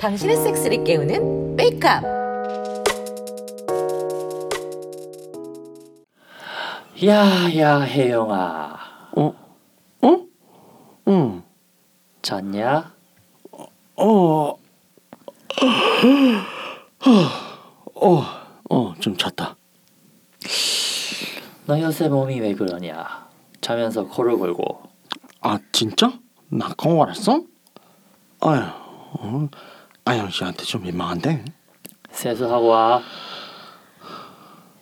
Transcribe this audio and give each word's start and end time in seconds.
당신의 0.00 0.36
섹스를 0.36 0.82
깨우는 0.84 1.54
메이크업. 1.56 2.02
야야 7.04 7.80
혜영아 7.82 8.76
어? 9.16 9.34
어? 10.02 10.26
응. 11.06 11.42
잤냐? 12.22 12.92
어. 13.96 14.54
어. 17.94 18.24
어, 18.70 18.94
좀 18.98 19.16
잤다. 19.16 19.56
너 21.66 21.80
요새 21.80 22.08
몸이 22.08 22.40
왜 22.40 22.54
그러냐? 22.54 23.28
자면서 23.60 24.06
코를 24.06 24.36
골고 24.36 24.82
아, 25.40 25.58
진짜? 25.72 26.12
나 26.48 26.68
그거 26.68 27.02
알았어? 27.04 27.42
아유. 28.40 28.60
어. 28.62 29.48
아영 30.04 30.30
씨한테 30.30 30.64
좀 30.64 30.82
민망한데. 30.82 31.44
세수하고 32.10 32.66
와. 32.68 33.02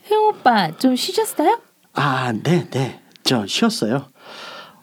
혜영 0.09 0.29
오빠 0.29 0.71
좀 0.77 0.95
쉬셨어요? 0.97 1.61
아, 1.95 2.33
네, 2.33 2.69
네. 2.71 3.03
저 3.25 3.47
쉬었어요. 3.47 4.09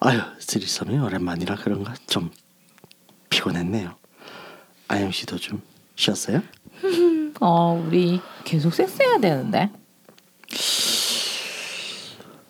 아유, 0.02 0.20
쓰리썸이 0.39 0.99
오랜만이라 0.99 1.55
그런가 1.55 1.94
좀 2.08 2.30
피곤했네요. 3.30 3.95
아영 4.89 5.11
씨도 5.11 5.38
좀 5.38 5.61
쉬었어요? 5.95 6.41
어 7.39 7.81
우리 7.88 8.21
계속 8.44 8.73
섹스해야 8.73 9.17
되는데 9.19 9.71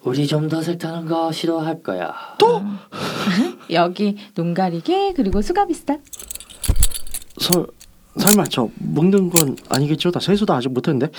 우리 0.03 0.27
좀 0.27 0.49
더 0.49 0.61
색다른 0.61 1.05
거 1.05 1.31
시도할 1.31 1.81
거야. 1.81 2.13
여기 3.71 4.17
눈 4.35 4.53
가리개 4.53 5.13
그리고 5.15 5.41
수갑 5.41 5.71
있어 5.71 5.97
설 7.39 7.65
설마 8.19 8.43
저 8.49 8.69
먹는 8.79 9.29
건 9.29 9.55
아니겠죠? 9.69 10.11
나 10.11 10.19
세수도 10.19 10.53
아직 10.53 10.69
못했는데. 10.69 11.11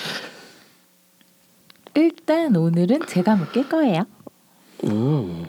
일단 1.97 2.55
오늘은 2.57 3.07
제가 3.07 3.37
묶일 3.37 3.69
거예요 3.69 4.05
음, 4.85 5.47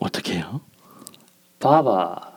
어떻게 0.00 0.34
해요? 0.34 0.60
봐봐. 1.60 2.32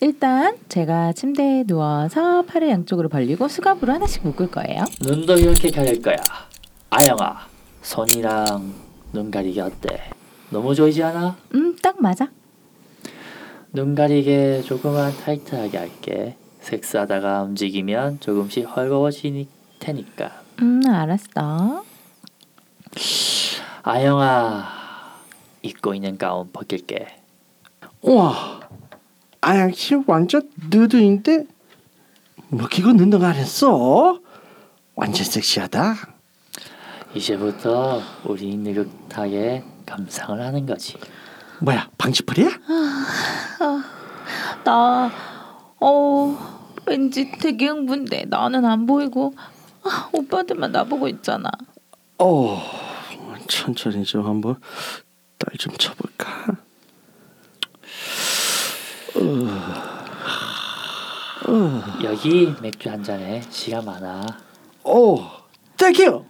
일단 0.00 0.56
제가 0.68 1.12
침대에 1.12 1.64
누워서 1.64 2.42
팔을 2.42 2.68
양쪽으로 2.70 3.08
벌리고 3.08 3.48
수갑으로 3.48 3.92
하나씩 3.92 4.22
묶을 4.24 4.50
거예요 4.50 4.84
눈도 5.02 5.36
이렇게 5.36 5.70
가릴 5.70 6.00
거야. 6.00 6.16
아영아, 6.90 7.46
손이랑 7.82 8.85
눈 9.16 9.30
가리개 9.30 9.62
어때? 9.62 10.10
너무 10.50 10.74
좋지 10.74 11.02
않아? 11.02 11.36
음 11.54 11.74
딱 11.82 12.02
맞아 12.02 12.28
눈 13.72 13.94
가리개 13.94 14.60
조금만 14.62 15.16
타이트하게 15.16 15.78
할게. 15.78 16.36
섹스하다가 16.60 17.44
움직이면 17.44 18.20
조금씩 18.20 18.66
헐거워질 18.76 19.46
테니까. 19.78 20.42
음 20.60 20.82
알았어 20.86 21.82
아영아, 23.84 24.66
입고 25.62 25.94
있는 25.94 26.18
가운 26.18 26.50
벗길게. 26.52 27.06
우와, 28.02 28.60
아양 29.40 29.72
씨 29.72 29.94
완전 30.06 30.50
누드인데 30.70 31.46
먹히고 32.48 32.92
눈등 32.92 33.22
안 33.24 33.34
했어? 33.34 34.20
완전 34.94 35.24
섹시하다. 35.24 36.15
이제부터 37.16 38.02
우리 38.24 38.56
느긋하게 38.56 39.64
감상을 39.86 40.38
하는 40.40 40.66
거지. 40.66 40.98
뭐야, 41.60 41.88
방치풀이야? 41.96 42.50
나 44.64 45.10
어, 45.80 46.74
왠지 46.86 47.30
되게 47.40 47.68
흥분돼 47.68 48.26
나는 48.28 48.64
안 48.66 48.84
보이고 48.84 49.32
아, 49.82 50.08
오빠들만 50.12 50.72
나보고 50.72 51.08
있잖아 51.08 51.48
어, 52.18 52.60
천천히 53.48 54.04
좀 54.04 54.26
한번 54.26 54.56
딸 55.38 55.56
좀 55.58 55.72
쳐볼까? 55.78 56.56
여기 62.02 62.52
맥주 62.60 62.90
한 62.90 63.02
잔에 63.02 63.40
시간 63.50 63.84
많아. 63.84 64.26
오, 64.84 65.20
땡큐. 65.76 66.24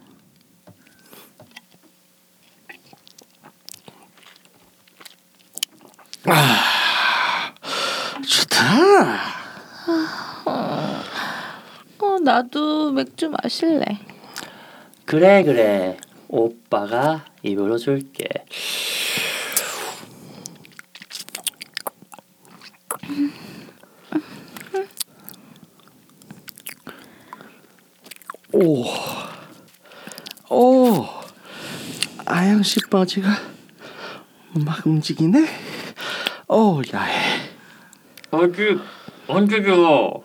아, 6.27 7.53
좋다. 8.27 9.37
어 11.99 12.19
나도 12.21 12.91
맥주 12.91 13.29
마실래 13.29 13.85
그래 15.05 15.43
그래. 15.43 15.97
오빠가 16.27 17.23
입으로 17.43 17.77
줄게. 17.77 18.27
오, 28.51 28.83
오, 30.49 31.05
아양 32.25 32.63
씨 32.63 32.79
바지가 32.89 33.29
막 34.65 34.85
움직이네. 34.85 35.66
오, 36.47 36.81
야해. 36.93 37.49
아직 38.31 38.79
언제죠? 39.27 39.73
어, 39.75 40.23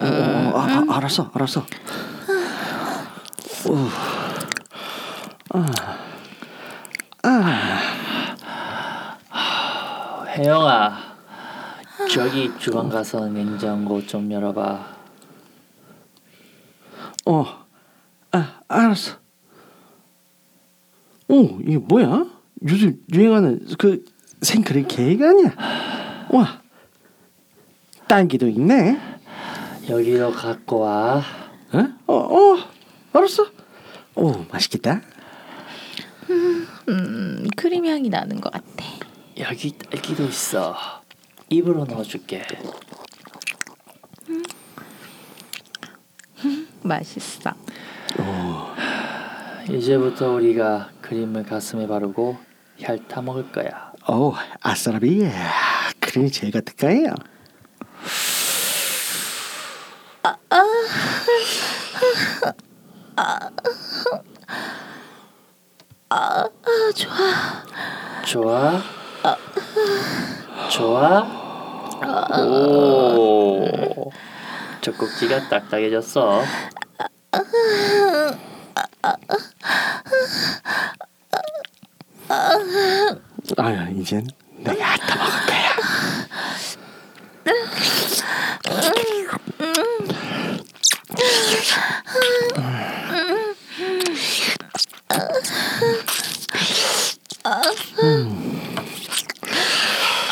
아, 0.00 0.84
아, 0.88 0.96
알았어, 0.96 1.30
알았어. 1.34 1.66
오, 3.66 3.76
혜영아, 10.36 10.98
저기 12.10 12.50
주방 12.58 12.88
가서 12.88 13.28
냉장고 13.28 14.04
좀 14.06 14.30
열어봐. 14.32 14.94
어, 17.26 17.44
아, 18.32 18.60
알았어. 18.68 19.18
오, 21.28 21.58
이게 21.60 21.78
뭐야? 21.78 22.26
요즘 22.68 22.98
유행하는 23.12 23.66
그 23.78 24.04
생크림 24.44 24.86
케이크 24.86 25.26
아니야? 25.26 25.54
와, 26.30 26.62
딸기도 28.06 28.46
있네. 28.48 28.98
여기로 29.88 30.32
갖고 30.32 30.80
와. 30.80 31.22
어? 31.72 31.78
어, 32.06 32.14
어, 32.14 32.56
알았어. 33.12 33.46
오, 34.14 34.44
맛있겠다. 34.52 35.00
음 36.88 37.46
크림 37.56 37.86
향이 37.86 38.08
나는 38.08 38.40
것 38.40 38.52
같아 38.52 38.84
여기 39.38 39.72
딸기도 39.76 40.24
있어. 40.24 40.74
입으로 41.48 41.84
넣어줄게. 41.84 42.42
맛있어 46.82 47.52
이제부터 49.70 50.32
우리가 50.32 50.90
크림을 51.00 51.44
가슴에 51.44 51.86
바르고 51.86 52.36
핥아 52.82 53.22
먹을 53.22 53.50
거야. 53.50 53.93
오, 54.06 54.34
아싸라비. 54.60 55.26
크림이 56.00 56.30
제일 56.30 56.52
같을까요? 56.52 57.14
아 66.10 66.48
좋아 66.94 67.62
좋아? 68.24 68.82
좋아? 70.70 71.22
오. 72.40 74.10
젖꼭지가 74.82 75.48
딱딱해졌어. 75.48 76.42
아, 83.56 83.86
이젠 84.04 84.28
내가 84.58 84.84
핥아 84.84 85.16
먹을 85.16 85.46
거야. 85.46 85.70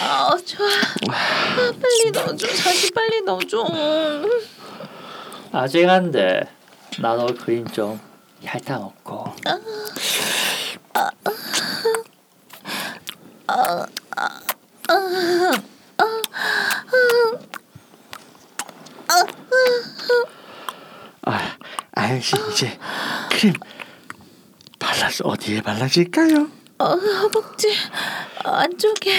아 0.00 0.36
좋아 0.44 0.68
아, 1.08 1.72
빨리 1.80 2.10
넣어줘 2.12 2.46
자기 2.56 2.90
빨리 2.92 3.22
넣어줘 3.22 3.66
아직 5.52 5.88
안 5.88 6.10
돼. 6.10 6.42
나도 6.98 7.34
크림 7.34 7.66
좀 7.68 8.00
핥아 8.44 8.78
먹고. 8.78 9.32
아, 21.24 21.56
아영 21.94 22.20
씨 22.20 22.34
이제 22.50 22.78
크림 23.42 23.54
발라서 24.78 25.24
어디에 25.24 25.62
발라질까요? 25.62 26.48
어, 26.78 26.84
허벅지 26.94 27.74
안쪽에. 28.44 29.18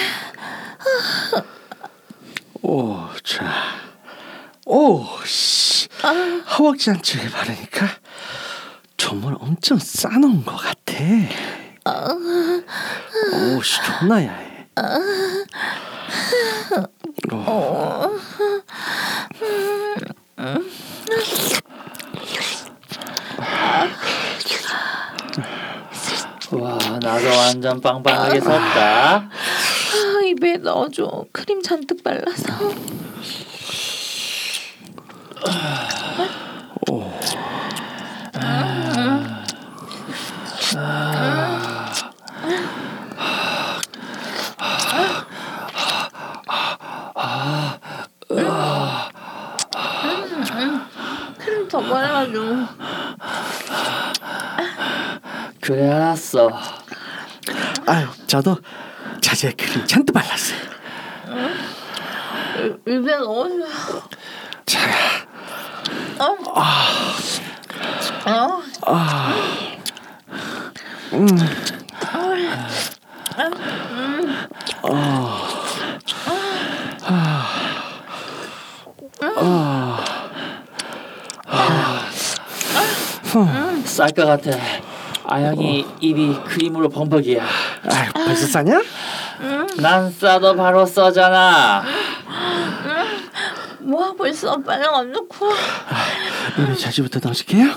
오, 2.61 3.09
자, 3.21 3.51
오, 4.65 5.05
씨, 5.25 5.89
허벅지 6.57 6.91
안쪽에 6.91 7.29
바르니까 7.29 7.85
정말 8.95 9.35
엄청 9.41 9.77
싸놓은 9.77 10.45
것 10.45 10.55
같아. 10.55 10.93
오, 13.33 13.61
씨, 13.61 13.77
존나 13.83 14.23
야해. 14.23 14.67
오, 17.29 18.19
와 26.51 26.77
나도 27.01 27.27
완전 27.37 27.81
빵빵하게 27.81 28.39
섰다. 28.39 29.15
아, 29.15 29.29
입에 30.25 30.57
넣어줘. 30.57 31.25
크림 31.31 31.61
잔뜩 31.63 32.03
발라서. 32.03 32.43
크림 51.39 51.67
더 51.67 51.79
발라줘 51.79 52.39
그래 55.61 55.89
알았어. 55.91 56.49
아유, 57.87 58.07
저도 58.27 58.57
자제 59.21 59.51
크림 59.53 59.85
잔뜩 59.87 60.13
발랐어요. 60.13 60.59
입에 62.87 63.17
넣어줘 63.17 63.65
자, 64.65 64.79
어? 66.19 66.33
쌀 83.85 84.11
것 84.11 84.25
같아. 84.25 84.51
아영이 85.25 85.85
입이 85.99 86.39
크림으로 86.45 86.89
범벅이야. 86.89 87.43
아유, 87.89 88.11
벌써 88.13 88.45
싸냐? 88.47 88.81
난 89.77 90.11
싸도 90.11 90.55
바로 90.55 90.85
써잖아. 90.85 91.83
뭐야 93.79 94.13
벌써 94.17 94.55
빨리 94.61 94.85
안 94.85 95.11
넣고. 95.11 95.51
입에 96.59 96.75
자지부터 96.75 97.19
넣어줄게요. 97.23 97.69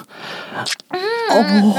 어머, 1.31 1.75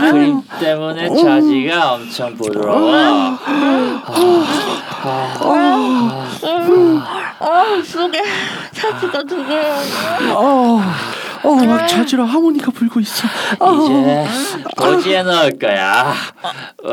크림 0.00 0.42
때문에 0.60 1.08
자지가 1.08 1.94
엄청 1.94 2.36
부드러워. 2.36 2.92
어 7.40 7.82
속에 7.84 8.22
사지가 8.72 9.22
두 9.24 9.46
개야 9.46 9.78
어, 10.34 10.80
어, 11.44 11.54
막 11.54 11.86
자지로 11.86 12.24
하모니카 12.24 12.70
불고 12.72 13.00
있어. 13.00 13.26
어, 13.60 13.72
이제 13.74 14.26
보지에 14.76 15.22
넣을 15.22 15.58
거야. 15.58 16.12
으, 16.84 16.88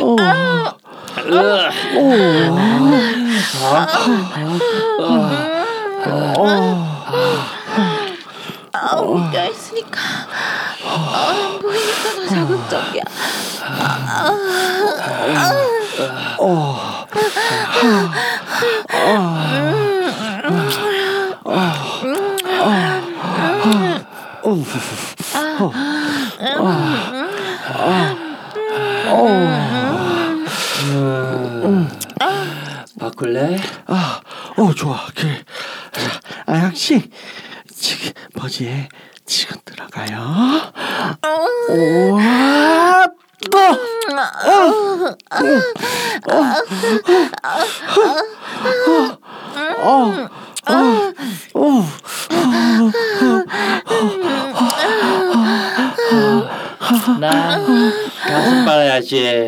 어, 0.00 0.16
으. 6.38 6.91
아 9.32 9.44
웃겨 9.44 9.50
있으니까 9.50 10.00
아, 10.84 11.30
안 11.30 11.58
보이니까 11.58 12.14
더 12.14 12.26
자극적이야 12.26 13.02
바꿀래? 33.02 33.56
아, 33.86 34.20
어, 34.56 34.74
좋아. 34.74 35.06
그래. 35.14 35.44
자, 35.90 36.20
아양 36.46 36.72
씨, 36.74 37.10
지금 37.74 38.12
버지에 38.34 38.88
지금 39.32 39.56
들어가요. 39.64 40.18
어, 49.84 50.08
난 57.18 57.64
가슴 58.26 58.64
빨아야지. 58.66 59.46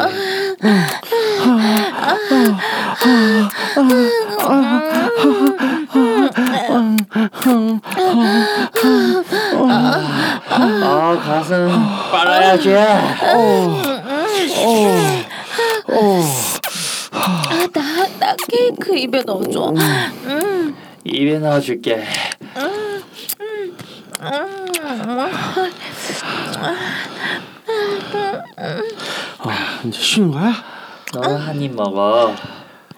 아 10.47 11.19
가슴 11.25 11.69
빨아야지. 12.73 14.55
아나 17.13 18.09
나 18.19 18.37
케이크 18.49 18.97
입에 18.97 19.23
넣어줘 19.23 19.71
음. 20.27 20.77
입에 21.05 21.39
넣어줄게. 21.39 22.05
어, 29.39 29.51
이제 29.87 29.99
쉬는 30.01 30.31
거야? 30.31 30.53
너 31.13 31.21
한 31.39 31.61
입 31.61 31.75
먹어. 31.75 32.35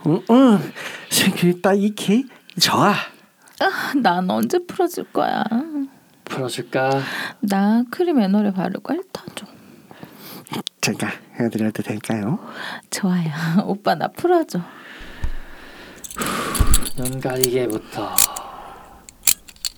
응, 0.06 0.22
응. 0.30 0.72
생크림 1.10 1.60
따이 1.60 1.94
케이크 1.94 2.28
좋아. 2.60 2.90
아, 3.60 3.92
난 3.96 4.30
언제 4.30 4.58
풀어줄 4.66 5.04
거야 5.12 5.42
풀어줄까? 6.24 7.00
나 7.40 7.82
크림 7.90 8.20
에너를 8.20 8.52
바르고 8.52 8.92
핥아줘 8.92 9.46
제가 10.80 11.08
해드려도 11.40 11.82
될까요? 11.82 12.38
좋아요 12.90 13.30
오빠 13.66 13.94
나 13.94 14.08
풀어줘 14.08 14.60
눈 16.96 17.20
가리개부터 17.20 18.14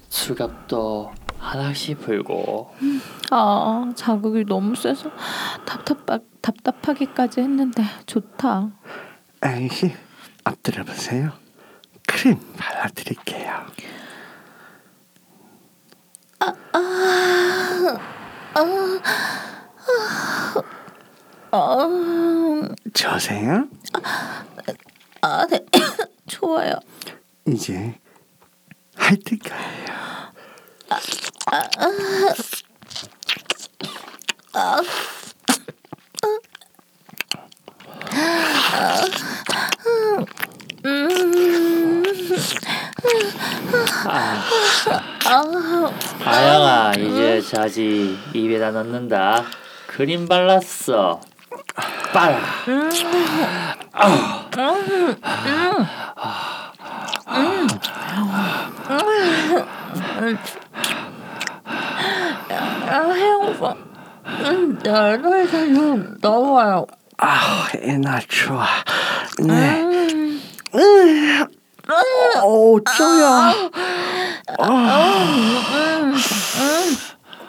수갑도 0.09 1.13
하나씩 1.39 2.01
풀고 2.01 2.75
아 3.31 3.93
자극이 3.95 4.45
너무 4.47 4.75
세서 4.75 5.11
답답하, 5.65 6.19
답답하기까지 6.43 7.41
했는데 7.41 7.83
좋다 8.07 8.71
아이 9.41 9.69
씨, 9.69 9.95
엎드려 10.45 10.83
보세요. 10.83 11.31
크림 12.07 12.41
발라드릴게요. 12.57 13.67
아, 16.41 16.53
저세요? 22.92 23.66
아 25.23 25.47
네. 25.47 25.64
좋아요 26.26 26.75
이제 27.47 27.95
할 28.97 29.16
거예요. 29.16 29.99
아, 44.04 44.42
아영아 46.25 46.95
이제 46.95 47.40
자지 47.40 48.18
입에다 48.35 48.71
넣는다. 48.71 49.45
크림 49.88 50.28
발랐어. 50.28 51.18
빨아. 52.12 52.38
아, 62.87 63.11
혜영 63.12 63.49
오빠. 63.49 63.75
음, 64.26 64.78
내 64.83 64.90
얼굴에서 64.90 65.59
좀 65.66 66.16
넣어요. 66.21 66.87
아, 67.16 67.68
애나 67.75 68.21
좋아. 68.28 68.66
네. 69.40 69.83
음. 69.83 70.40
오, 72.45 72.78
쪼야. 72.85 73.54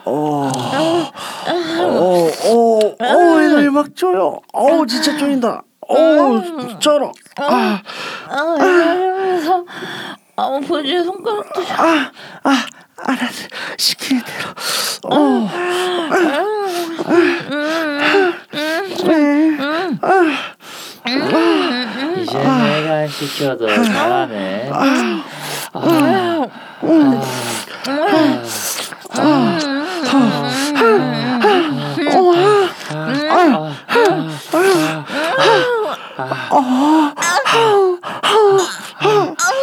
오, 0.05 0.49
오, 2.45 2.95
오, 3.01 3.39
막 3.89 3.95
쪼요. 3.95 4.39
오, 4.53 4.85
진짜 4.85 5.17
쪼인다. 5.17 5.63
오, 5.87 6.77
쩔어. 6.79 7.11
아, 7.37 7.81
아, 8.27 8.55
이러면서 8.59 9.65
아, 10.35 10.59
보지 10.67 11.03
손가락도 11.03 11.61
아, 11.77 12.11
아, 12.43 12.65
알았어. 12.97 13.47
시키는 13.77 14.21
대로. 14.23 14.53
오, 15.15 15.49
이제 22.21 22.37
내가 22.37 23.07
시켜도 23.07 23.67
잘하네. 23.85 24.69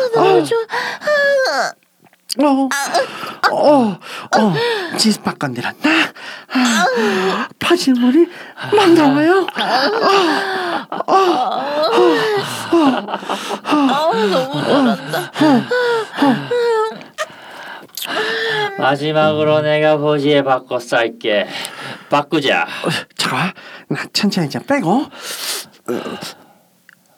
너무 0.05 0.45
좋아. 0.45 0.69
어, 2.39 2.69
어, 3.51 3.99
어, 4.39 4.55
지스파간데라 4.99 5.73
나 5.83 5.91
아, 6.53 7.49
파지물이 7.59 8.29
막 8.77 8.91
나와요. 8.93 9.47
아, 9.55 9.65
너무 14.31 14.63
잘한다. 14.65 15.33
마지막으로 18.79 19.63
내가 19.63 19.97
보지에 19.97 20.43
바꿔 20.43 20.79
쌀게. 20.79 21.49
바꾸자. 22.11 22.63
어, 22.63 22.89
잠깐, 23.17 23.53
나 23.89 24.05
천천히 24.13 24.49
좀 24.51 24.63
빼고. 24.63 25.07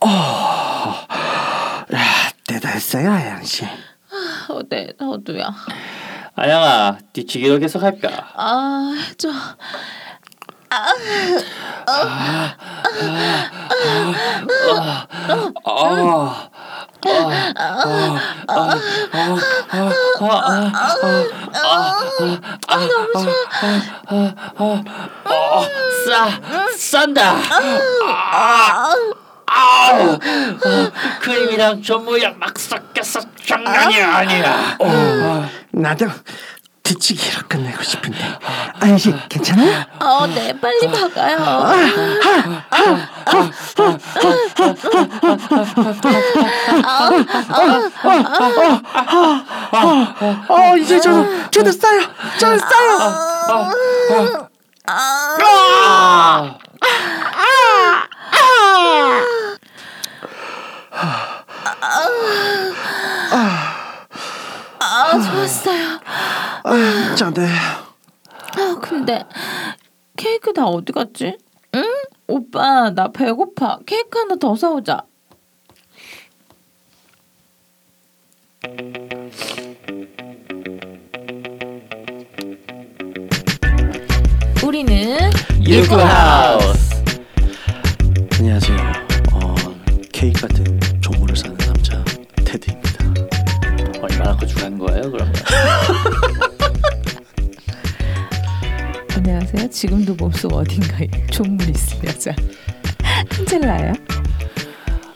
어, 0.00 0.08
야, 1.94 2.30
대단했어요, 2.46 3.10
아양 3.10 3.42
씨. 3.44 3.64
어, 3.64 4.60
네, 4.68 4.92
너도야. 4.98 5.50
아영아 6.34 6.98
뒤치기로 7.12 7.58
계속 7.58 7.82
할까? 7.82 8.08
아, 8.34 8.94
저 9.16 9.28
아, 15.64 16.47
싸 26.06 26.30
싼다. 26.76 27.36
아, 28.30 28.94
아, 29.46 30.18
크림이랑 31.20 31.82
전무약 31.82 32.38
막 32.38 32.58
섞여서 32.58 33.20
장난이 33.44 34.00
아니야. 34.00 34.76
나도 35.72 36.06
뒤치기로 36.88 37.48
끝내고 37.48 37.82
싶은데. 37.82 38.18
씨, 38.98 39.14
괜찮아? 39.28 39.86
어, 40.00 40.26
네, 40.26 40.58
빨리 40.58 40.90
박아요. 40.90 41.36
어, 50.48 50.76
이제 50.78 50.98
저도, 50.98 51.50
저도 51.50 51.72
싸요. 51.72 52.00
저도 52.38 52.58
싸요. 52.58 54.48
아! 54.86 56.58
아, 64.80 65.20
좋았어요. 65.20 66.00
아, 67.18 67.20
짠데. 67.20 67.46
아, 67.46 68.78
근데 68.80 69.24
케이크 70.16 70.52
다 70.52 70.66
어디 70.66 70.92
갔지? 70.92 71.36
응? 71.74 71.84
오빠, 72.28 72.90
나 72.90 73.10
배고파. 73.10 73.80
케이크 73.86 74.16
하나 74.20 74.36
더 74.36 74.54
사오자. 74.54 75.02
우리는 84.64 85.18
유쿠하우스. 85.60 87.02
안녕하세요. 88.38 88.78
어, 89.32 89.54
케이크 90.12 90.40
같은 90.42 90.78
조물을 91.00 91.34
사는 91.34 91.56
남자 91.56 92.04
테드입니다. 92.44 93.04
얼마나 94.02 94.36
거주한 94.36 94.78
거예요, 94.78 95.10
그러 95.10 95.24
지금도 99.78 100.16
몸속 100.16 100.52
어딘가에 100.54 101.06
존물이 101.30 101.70
있을 101.70 102.04
여자 102.04 102.34
한젤라예요. 103.30 103.92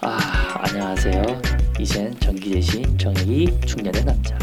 아, 0.02 0.18
안녕하세요. 0.54 1.42
이젠 1.80 2.14
전기 2.20 2.52
대신 2.52 2.96
정액이 2.96 3.58
충전된 3.66 4.04
남자. 4.04 4.38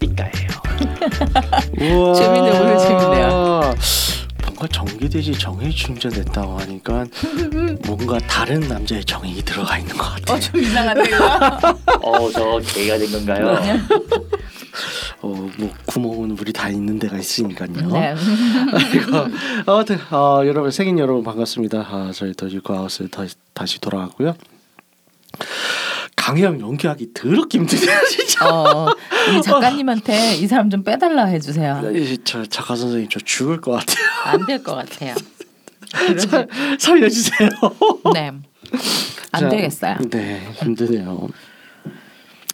삐까예요. 0.00 0.48
우와. 1.78 2.14
재밌네, 2.14 2.58
오늘 2.58 2.78
재밌네요. 2.78 3.74
뭔가 4.42 4.66
전기돼지 4.72 5.32
정액 5.38 5.76
충전됐다고 5.76 6.58
하니까 6.58 7.04
뭔가 7.86 8.18
다른 8.26 8.58
남자의 8.58 9.04
정액이 9.04 9.44
들어가 9.44 9.78
있는 9.78 9.96
것 9.96 10.06
같아요. 10.12 10.40
좀 10.40 10.60
이상한데요. 10.60 11.16
어, 12.02 12.30
저 12.32 12.58
개가 12.58 12.98
된 12.98 13.12
건가요? 13.12 13.56
어, 15.60 15.66
뭐 15.66 15.74
구멍은 15.86 16.30
우리 16.40 16.52
다 16.52 16.68
있는 16.68 16.98
데가 16.98 17.18
있으니까요. 17.18 17.68
네. 17.92 18.14
아무튼 19.66 19.98
어, 20.10 20.42
여러분 20.46 20.70
생인 20.70 20.98
여러분 20.98 21.22
반갑습니다. 21.22 21.78
아, 21.80 22.10
저희 22.14 22.32
더 22.34 22.48
유쿠하우스 22.48 23.08
다시, 23.08 23.34
다시 23.52 23.80
돌아왔고요. 23.80 24.34
강혜영 26.16 26.60
연기하기 26.60 27.14
더럽게 27.14 27.58
힘드네요 27.58 27.98
진짜. 28.08 28.46
어, 28.48 28.88
이 29.36 29.42
작가님한테 29.42 30.36
이 30.36 30.46
사람 30.46 30.68
좀 30.70 30.82
빼달라 30.82 31.24
해주세요. 31.26 31.82
이, 31.94 32.18
저 32.24 32.44
작가 32.44 32.76
선생님 32.76 33.08
저 33.10 33.20
죽을 33.20 33.60
것 33.60 33.72
같아요. 33.72 34.06
안 34.24 34.46
될 34.46 34.62
것 34.62 34.74
같아요. 34.74 35.14
살, 36.18 36.46
살려주세요. 36.78 37.48
네. 38.14 38.32
안 39.32 39.40
자, 39.40 39.48
되겠어요. 39.48 39.96
네 40.10 40.46
힘드네요. 40.54 41.28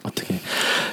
어떻게 0.07 0.35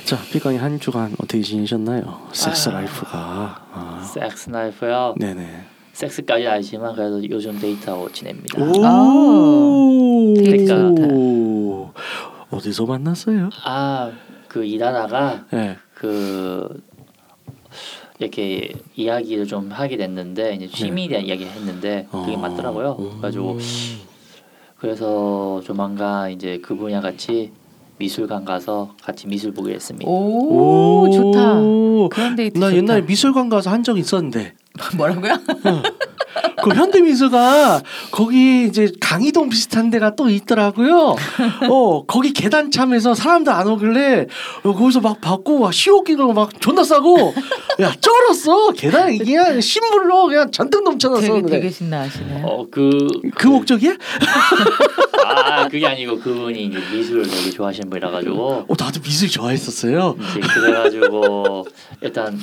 자 0.04 0.18
피강이 0.32 0.56
한 0.58 0.78
주간 0.80 1.12
어떻게 1.18 1.40
지내셨나요? 1.40 2.28
섹스 2.32 2.68
라이프가 2.68 3.66
아, 3.72 4.10
섹스 4.12 4.50
나이프요. 4.50 5.14
네네. 5.18 5.64
섹스까지 5.92 6.46
아니지만 6.46 6.94
그래도 6.94 7.22
요즘 7.30 7.58
데이트하고 7.58 8.10
지냅니다. 8.10 8.60
오, 8.60 10.34
데이트 10.36 10.72
오. 11.12 11.92
어디서 12.50 12.84
만났어요? 12.86 13.50
아, 13.64 14.10
그 14.48 14.64
일하다가 14.64 15.46
네. 15.52 15.76
그 15.94 16.82
이렇게 18.18 18.72
이야기를 18.96 19.46
좀 19.46 19.70
하게 19.70 19.96
됐는데 19.96 20.54
이제 20.54 20.66
취미에 20.66 21.08
대한 21.08 21.24
이야기를 21.24 21.52
했는데 21.52 22.06
그게 22.10 22.34
어. 22.34 22.38
맞더라고요. 22.38 22.96
그래가지고 22.96 23.58
그래서 24.78 25.60
조만간 25.64 26.30
이제 26.32 26.58
그분이랑 26.58 27.02
같이 27.02 27.52
미술관 27.98 28.44
가서 28.44 28.94
같이 29.02 29.26
미술 29.26 29.52
보기로 29.54 29.74
했습니다. 29.74 30.08
오, 30.10 31.08
좋다. 31.10 31.54
그런 32.14 32.36
데이트 32.36 32.58
나 32.58 32.66
좋다. 32.66 32.76
옛날에 32.76 33.00
미술관 33.02 33.48
가서 33.48 33.70
한 33.70 33.82
적 33.84 33.98
있었는데 33.98 34.54
뭐라고요? 34.96 35.34
그 36.62 36.70
현대미술가 36.74 37.82
거기 38.10 38.64
이제 38.66 38.90
강의동 39.00 39.50
비슷한 39.50 39.90
데가 39.90 40.16
또 40.16 40.30
있더라고요. 40.30 41.14
어 41.70 42.04
거기 42.06 42.32
계단 42.32 42.70
참에서 42.70 43.14
사람들 43.14 43.52
안 43.52 43.68
오길래 43.68 44.26
어, 44.64 44.72
거기서 44.72 45.00
막 45.00 45.20
받고 45.20 45.58
막 45.60 45.72
시오기로 45.74 46.32
막 46.32 46.58
존나 46.60 46.82
싸고 46.82 47.34
야 47.80 47.92
쩔었어 48.00 48.72
계단 48.72 49.16
그냥 49.18 49.60
신물로 49.60 50.26
그냥 50.28 50.50
잔뜩 50.50 50.82
넘쳐났어. 50.84 51.34
되게. 51.34 51.46
되게 51.46 51.70
신나하시네요. 51.70 52.46
어그 52.46 53.08
그 53.36 53.46
목적이야? 53.46 53.92
아 55.24 55.68
그게 55.68 55.86
아니고 55.86 56.18
그분이 56.18 56.66
이제 56.66 56.78
미술을 56.78 57.24
되게 57.24 57.50
좋아하시는 57.50 57.88
분이라 57.90 58.10
가지고 58.10 58.64
어 58.68 58.74
나도 58.78 59.00
미술 59.00 59.28
좋아했었어요. 59.28 60.16
이제 60.18 60.40
그래가지고 60.40 61.66
일단 62.00 62.38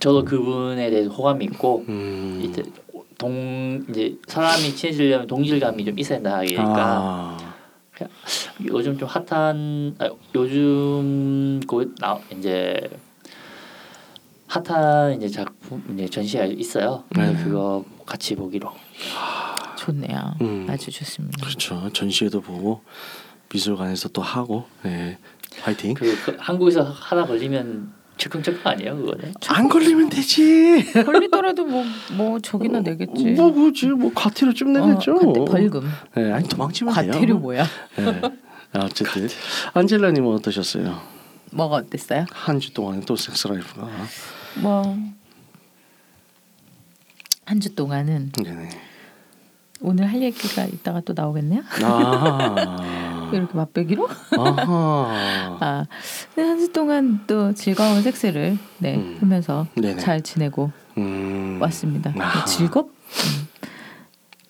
저도 0.00 0.24
그분에 0.24 0.90
대해서 0.90 1.10
호감이 1.10 1.44
있고 1.46 1.84
음. 1.88 2.40
이제 2.44 2.62
동 3.18 3.84
이제 3.88 4.16
사람이 4.26 4.74
친해지려면 4.74 5.26
동질감이 5.26 5.84
좀 5.84 5.98
있어야 5.98 6.18
된다 6.18 6.38
하니까 6.38 6.64
아. 6.66 7.54
요즘 8.66 8.96
좀 8.96 9.06
핫한 9.06 9.96
아, 9.98 10.08
요즘 10.34 11.60
곧나 11.66 12.18
이제 12.36 12.80
핫한 14.46 15.16
이제 15.16 15.28
작품 15.28 15.84
이제 15.94 16.08
전시가 16.08 16.44
있어요. 16.44 17.04
네. 17.10 17.36
그거 17.44 17.84
같이 18.06 18.34
보기로. 18.34 18.72
좋네요. 19.84 20.34
음. 20.42 20.66
아주 20.68 20.90
좋습니다. 20.90 21.38
그렇죠. 21.46 21.90
전시회도 21.92 22.40
보고 22.42 22.82
미술관에서 23.52 24.10
또 24.10 24.20
하고. 24.22 24.66
네. 24.82 25.18
화이팅. 25.62 25.94
그, 25.94 26.16
그 26.24 26.36
한국에서 26.38 26.82
하나 26.82 27.26
걸리면 27.26 27.92
즉흥적금 28.18 28.60
아니에요 28.64 28.96
그거는? 28.96 29.32
안 29.48 29.68
걸리면 29.68 30.10
되지. 30.10 30.84
걸리더라도 31.04 31.64
뭐뭐 31.64 32.40
저기나 32.40 32.80
내겠지. 32.80 33.24
뭐 33.32 33.50
그지 33.52 33.86
뭐 33.88 34.12
과태료 34.14 34.52
좀 34.52 34.72
내겠죠. 34.74 35.12
어, 35.12 35.32
과태- 35.32 35.44
벌금. 35.50 35.90
네, 36.14 36.30
아니 36.32 36.46
도망치면 36.48 36.94
돼요. 36.94 37.12
과태료 37.12 37.38
뭐야? 37.38 37.64
네. 37.96 38.20
아, 38.72 38.78
어쨌든 38.84 39.28
안젤라님은 39.72 40.32
어떠셨어요? 40.34 41.00
뭐가 41.52 41.76
어땠어요? 41.76 42.26
한 42.30 42.60
주 42.60 42.72
동안 42.74 43.00
또 43.00 43.16
섹스 43.16 43.48
라이프가. 43.48 43.88
뭐 44.62 44.96
한 47.46 47.58
주 47.60 47.74
동안은 47.74 48.30
네네. 48.32 48.68
오늘 49.82 50.06
할 50.10 50.20
얘기가 50.22 50.64
이따가 50.66 51.00
또 51.00 51.12
나오겠네요. 51.14 51.62
아. 51.84 53.30
이렇게 53.32 53.54
맛배기로? 53.54 54.08
아하. 54.36 55.56
아, 55.60 55.86
한 56.36 56.58
주 56.58 56.72
동안 56.72 57.20
또 57.26 57.52
즐거운 57.54 58.02
섹스를 58.02 58.58
네 58.78 58.96
음. 58.96 59.16
하면서 59.20 59.66
네네. 59.76 60.00
잘 60.00 60.20
지내고 60.22 60.70
음. 60.98 61.58
왔습니다. 61.60 62.12
아하. 62.18 62.44
즐겁? 62.44 62.88
음. 62.88 63.48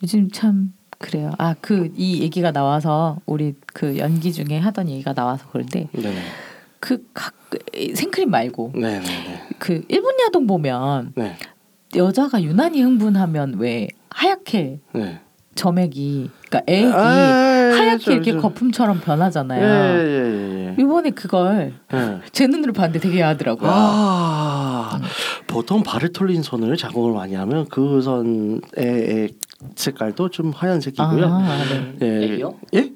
요즘 0.03 0.29
참 0.31 0.73
그래요. 0.97 1.31
아 1.37 1.53
그 1.61 1.89
이 1.95 2.21
얘기가 2.21 2.51
나와서 2.51 3.17
우리 3.25 3.53
그 3.73 3.97
연기 3.97 4.33
중에 4.33 4.57
하던 4.59 4.89
얘기가 4.89 5.13
나와서 5.13 5.47
그런데 5.51 5.87
네네. 5.93 6.21
그 6.79 7.05
각 7.13 7.35
생크림 7.95 8.29
말고 8.31 8.71
네네네. 8.73 9.47
그 9.59 9.83
일본 9.89 10.13
야동 10.25 10.47
보면 10.47 11.13
네. 11.15 11.37
여자가 11.95 12.41
유난히 12.43 12.81
흥분하면 12.81 13.55
왜 13.57 13.87
하얗게 14.09 14.79
네. 14.93 15.19
점액이 15.55 16.29
그러니까 16.49 16.71
액이 16.71 16.91
아, 16.93 16.97
하얗게 17.77 18.03
저, 18.03 18.11
이렇게 18.13 18.31
저. 18.31 18.39
거품처럼 18.39 18.97
예, 18.97 19.01
변하잖아요. 19.01 19.61
예, 19.61 20.75
예. 20.77 20.81
이번에 20.81 21.09
그걸 21.11 21.73
예. 21.93 22.19
제 22.31 22.47
눈으로 22.47 22.71
봤는데 22.73 22.99
되게 22.99 23.19
야하더라고요. 23.19 23.69
아, 23.71 24.99
보통 25.47 25.83
바르톨린 25.83 26.41
선을 26.41 26.77
작업을 26.77 27.11
많이 27.13 27.35
하면 27.35 27.67
그 27.69 28.01
선의 28.01 29.29
색깔도 29.75 30.29
좀 30.29 30.51
하얀색이고요. 30.55 31.25
아, 31.25 31.63
네. 31.69 31.95
예, 32.01 32.23
액이요? 32.25 32.53
예? 32.75 32.91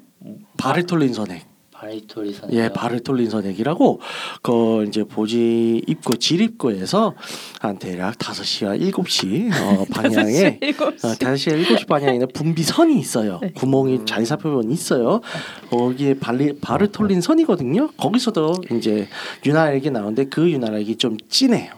바르톨린 0.56 1.12
선액. 1.12 1.55
바리토리 1.86 2.32
선. 2.32 2.52
예, 2.52 2.68
바르톨린 2.68 3.30
선액이라고 3.30 4.00
그 4.42 4.84
이제 4.88 5.04
보지 5.04 5.82
입구 5.86 6.16
지립구에서 6.16 7.14
한 7.60 7.78
대략 7.78 8.18
5시와 8.18 8.80
7시 8.92 9.50
어, 9.52 9.84
방향에 9.92 10.58
일곱 10.62 10.88
어, 10.88 11.14
5시 11.14 11.64
7시 11.64 11.86
방향에는 11.86 12.28
분비선이 12.34 12.98
있어요. 12.98 13.38
네. 13.40 13.52
구멍이 13.52 14.04
잘 14.04 14.26
살펴보면 14.26 14.72
있어요. 14.72 15.20
거기에 15.70 16.14
발리, 16.18 16.58
바르톨린 16.58 17.20
선이거든요. 17.20 17.90
거기서도 17.96 18.54
이제 18.72 19.06
윤활액이 19.44 19.90
나오는데 19.90 20.24
그 20.24 20.50
윤활액이 20.50 20.96
좀 20.96 21.16
진해요. 21.28 21.72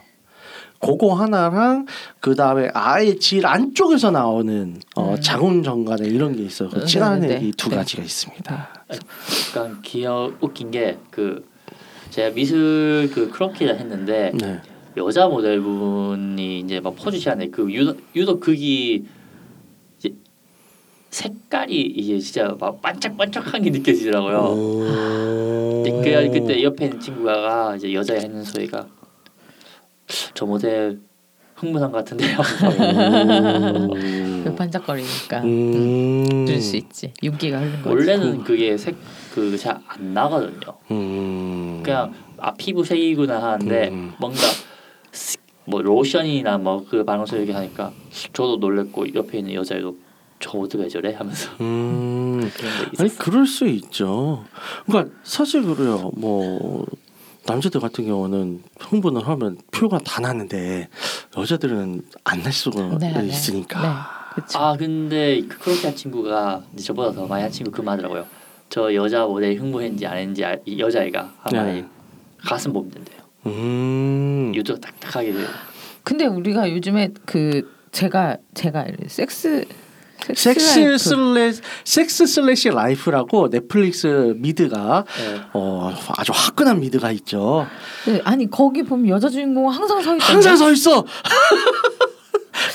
그거 0.79 1.13
하나랑 1.13 1.85
그 2.21 2.35
다음에 2.35 2.69
아예 2.73 3.15
질 3.15 3.45
안쪽에서 3.45 4.11
나오는 4.11 4.77
어, 4.95 5.11
음. 5.11 5.21
자궁 5.21 5.61
정관에 5.61 6.07
이런 6.07 6.35
게 6.35 6.43
있어요. 6.43 6.69
그 6.69 6.79
네, 6.79 6.85
진한 6.85 7.19
네, 7.19 7.35
액이 7.35 7.51
두 7.57 7.69
네. 7.69 7.75
가지가 7.75 8.01
있습니다. 8.01 8.78
약간 8.91 9.81
기억 9.81 10.37
웃긴 10.41 10.71
게 10.71 10.97
그 11.11 11.47
제가 12.09 12.33
미술 12.33 13.09
그 13.13 13.29
크로키를 13.29 13.79
했는데 13.79 14.31
네. 14.33 14.59
여자 14.97 15.27
모델분이 15.27 16.59
이제 16.61 16.79
막 16.79 16.95
포즈 16.95 17.17
시간에 17.17 17.49
그 17.49 17.71
유독, 17.71 17.99
유독 18.15 18.39
극이 18.39 19.05
이제 19.99 20.13
색깔이 21.11 21.79
이게 21.79 22.19
진짜 22.19 22.55
막 22.59 22.81
반짝반짝한 22.81 23.61
게 23.61 23.69
느껴지더라고요. 23.69 24.37
오. 24.39 25.81
이제 25.81 25.91
그래 25.91 26.29
그때 26.29 26.61
옆에 26.63 26.85
있는 26.85 26.99
친구가 26.99 27.75
이제 27.75 27.93
여자 27.93 28.15
했는 28.15 28.43
소리가 28.43 28.87
저 30.33 30.45
모델 30.45 30.99
흥분한 31.55 31.91
것 31.91 31.99
같은데요. 31.99 32.37
그 34.43 34.55
반짝거리니까 34.55 35.43
음. 35.43 36.45
그럴 36.45 36.61
수 36.61 36.75
있지. 36.77 37.13
윤기가 37.23 37.59
흐른 37.59 37.81
거지. 37.81 37.89
원래는 37.89 38.43
그게 38.43 38.77
색 38.77 38.95
그 39.33 39.55
잘 39.57 39.79
안 39.87 40.13
나거든요. 40.13 40.59
음. 40.91 41.81
그냥 41.83 42.13
아 42.37 42.51
피부색이구나 42.55 43.41
하는데 43.41 43.89
음. 43.89 44.13
뭔가 44.19 44.39
스- 45.11 45.37
뭐 45.65 45.81
로션이나 45.83 46.57
뭐 46.57 46.83
그 46.89 47.05
방송 47.05 47.37
이렇게 47.37 47.53
하니까 47.53 47.91
저도 48.33 48.57
놀랬고 48.57 49.13
옆에 49.13 49.37
있는 49.39 49.53
여자애도 49.53 49.95
저 50.39 50.57
어떻게 50.57 50.87
저래 50.87 51.13
하면서 51.13 51.49
음. 51.61 52.49
아니. 52.97 53.09
그럴 53.17 53.45
수 53.45 53.67
있죠. 53.67 54.45
그러니까 54.87 55.13
사실 55.23 55.61
그래요. 55.63 56.11
뭐 56.15 56.85
남자들 57.45 57.79
같은 57.81 58.05
경우는 58.05 58.63
흥분을 58.79 59.27
하면 59.27 59.57
표가 59.71 59.99
다 59.99 60.21
나는데 60.21 60.87
여자들은 61.37 62.01
안 62.23 62.41
날 62.43 62.51
수가 62.51 62.97
네, 62.97 63.11
네. 63.13 63.27
있으니까. 63.27 63.81
네, 63.81 63.87
그렇죠. 64.35 64.59
아 64.59 64.75
근데 64.77 65.41
그 65.47 65.57
그렇게 65.59 65.87
한 65.87 65.95
친구가 65.95 66.63
이제 66.73 66.83
저보다 66.83 67.11
더 67.11 67.25
많이 67.27 67.43
한 67.43 67.51
친구 67.51 67.71
그 67.71 67.81
말하더라고요. 67.81 68.25
저 68.69 68.93
여자 68.93 69.25
모델 69.25 69.59
흥분했는지 69.59 70.05
안 70.05 70.17
했는지 70.17 70.45
알- 70.45 70.61
이 70.65 70.79
여자애가 70.79 71.33
한 71.39 71.65
네. 71.65 71.85
가슴 72.45 72.71
보면 72.73 72.91
된대요. 72.91 73.17
음. 73.47 74.51
유두가 74.55 74.79
딱딱하게 74.79 75.33
돼요. 75.33 75.47
근데 76.03 76.25
우리가 76.25 76.71
요즘에 76.71 77.09
그 77.25 77.69
제가 77.91 78.37
제가 78.53 78.85
섹스 79.07 79.65
섹스. 80.35 80.97
슬래 80.97 81.51
섹스 81.85 82.27
슬래시 82.27 82.69
라이프라고 82.69 83.49
넷플릭스 83.49 84.33
미드가 84.37 85.05
네. 85.17 85.41
어 85.53 85.91
아주 86.17 86.31
화끈한 86.35 86.81
미드가 86.81 87.11
있죠. 87.13 87.65
네, 88.05 88.21
아니 88.25 88.49
거기 88.49 88.83
보면 88.83 89.07
여자 89.09 89.29
주인공 89.29 89.69
항상 89.69 90.01
서 90.01 90.15
있던데. 90.15 90.23
항상 90.33 90.57
서 90.57 90.71
있어. 90.71 91.05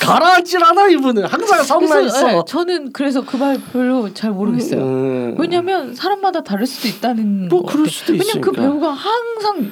가라앉질 0.00 0.62
않아 0.62 0.88
이분은 0.88 1.24
항상 1.24 1.62
성나 1.62 2.00
있어. 2.00 2.26
네, 2.28 2.42
저는 2.46 2.92
그래서 2.92 3.24
그 3.24 3.36
말 3.36 3.58
별로 3.72 4.12
잘 4.14 4.30
모르겠어요. 4.30 4.80
음. 4.80 5.36
왜냐면 5.38 5.94
사람마다 5.94 6.42
다를 6.42 6.66
수도 6.66 6.88
있다는 6.88 7.48
뭐것 7.48 7.72
그럴. 7.72 7.86
수도 7.88 8.12
왜냐면 8.12 8.40
그 8.40 8.50
있으니까. 8.50 8.62
배우가 8.62 8.90
항상 8.92 9.70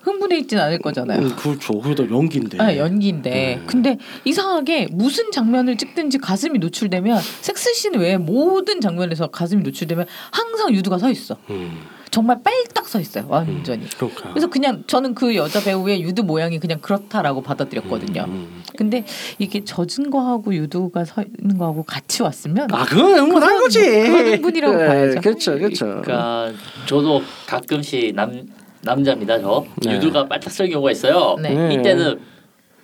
흥분해 0.00 0.38
있진 0.38 0.58
않을 0.58 0.78
거잖아요. 0.80 1.20
음, 1.20 1.34
그렇죠. 1.36 1.80
그래도 1.80 2.08
연기인데. 2.08 2.58
아, 2.60 2.76
연기인데 2.76 3.56
음. 3.60 3.66
근데 3.66 3.98
이상하게 4.24 4.88
무슨 4.92 5.30
장면을 5.32 5.76
찍든지 5.76 6.18
가슴이 6.18 6.58
노출되면 6.60 7.18
섹스씬 7.40 7.94
외에 7.94 8.16
모든 8.16 8.80
장면에서 8.80 9.28
가슴이 9.28 9.62
노출되면 9.62 10.06
항상 10.30 10.72
유두가 10.72 10.98
서 10.98 11.10
있어. 11.10 11.36
음. 11.50 11.78
정말 12.10 12.40
빨딱 12.42 12.86
서 12.88 13.00
있어요. 13.00 13.24
완전히. 13.28 13.88
그러니까. 13.90 14.30
그래서 14.30 14.46
그냥 14.48 14.84
저는 14.86 15.14
그 15.14 15.34
여자 15.36 15.60
배우의 15.62 16.02
유두 16.02 16.22
모양이 16.22 16.58
그냥 16.58 16.78
그렇다라고 16.80 17.42
받아들였거든요. 17.42 18.24
음. 18.28 18.62
근데 18.76 19.04
이게 19.38 19.64
젖은 19.64 20.10
거하고 20.10 20.54
유두가 20.54 21.04
서 21.04 21.24
있는 21.40 21.58
거하고 21.58 21.82
같이 21.82 22.22
왔으면 22.22 22.68
아 22.72 22.84
그건 22.84 23.28
그건- 23.28 23.58
거지. 23.60 23.80
그건 23.80 24.26
흥분이라고 24.34 24.76
네, 24.76 24.86
봐야죠. 24.86 25.20
그렇죠, 25.20 25.58
그렇죠. 25.58 25.84
그러니까 26.02 26.52
저도 26.86 27.22
가끔씩 27.46 28.14
남 28.14 28.46
남자입니다 28.82 29.40
저 29.40 29.64
네. 29.82 29.94
유두가 29.96 30.26
빨딱 30.26 30.52
설 30.52 30.68
경우가 30.68 30.92
있어요. 30.92 31.36
네. 31.42 31.54
네. 31.54 31.74
이때는 31.74 32.20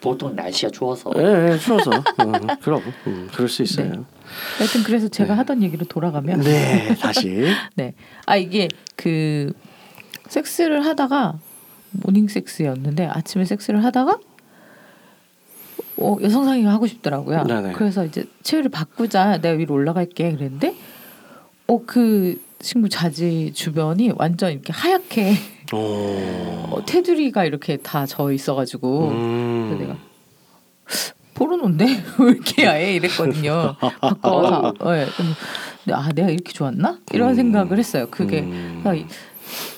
보통 0.00 0.34
날씨가 0.34 0.70
추워서 0.72 1.12
예, 1.16 1.52
예, 1.52 1.58
추워서. 1.58 1.92
음, 1.92 2.32
그럼, 2.60 2.82
음, 3.06 3.28
그럴 3.32 3.48
수 3.48 3.62
있어요. 3.62 4.04
네. 4.58 4.58
하여튼 4.58 4.82
그래서 4.84 5.08
제가 5.08 5.34
네. 5.34 5.38
하던 5.38 5.62
얘기로 5.62 5.86
돌아가면 5.86 6.40
네, 6.40 6.94
다시. 7.00 7.46
네. 7.74 7.94
아 8.26 8.36
이게 8.36 8.68
그 8.96 9.52
섹스를 10.28 10.84
하다가 10.86 11.38
모닝 11.92 12.28
섹스였는데 12.28 13.06
아침에 13.06 13.44
섹스를 13.44 13.84
하다가 13.84 14.18
어, 15.98 16.16
여성 16.22 16.44
상위가 16.44 16.70
하고 16.72 16.86
싶더라고요. 16.86 17.44
네네. 17.44 17.72
그래서 17.72 18.04
이제 18.04 18.24
체위를 18.42 18.70
바꾸자 18.70 19.38
내가 19.40 19.56
위로 19.58 19.74
올라갈게 19.74 20.32
그랬는데 20.32 20.74
어그 21.66 22.40
친구 22.60 22.88
자지 22.88 23.52
주변이 23.54 24.10
완전 24.16 24.52
이렇게 24.52 24.72
하얗게 24.72 25.34
오. 25.72 25.76
어, 25.76 26.82
테두리가 26.86 27.44
이렇게 27.44 27.76
다 27.76 28.06
져 28.06 28.32
있어가지고 28.32 29.08
음. 29.08 29.76
내가 29.80 29.96
포르노인데 31.34 31.84
왜 32.20 32.30
이렇게 32.32 32.64
야해 32.64 32.94
이랬거든요. 32.94 33.74
바꿔서 34.00 34.74
예. 34.96 35.06
근데 35.16 35.92
아 35.92 36.08
내가 36.14 36.28
이렇게 36.28 36.52
좋았나 36.52 36.98
이런 37.12 37.30
음. 37.30 37.34
생각을 37.34 37.78
했어요. 37.78 38.06
그게 38.10 38.40
음. 38.40 38.80
그러니까 38.82 38.94
이- 38.94 39.08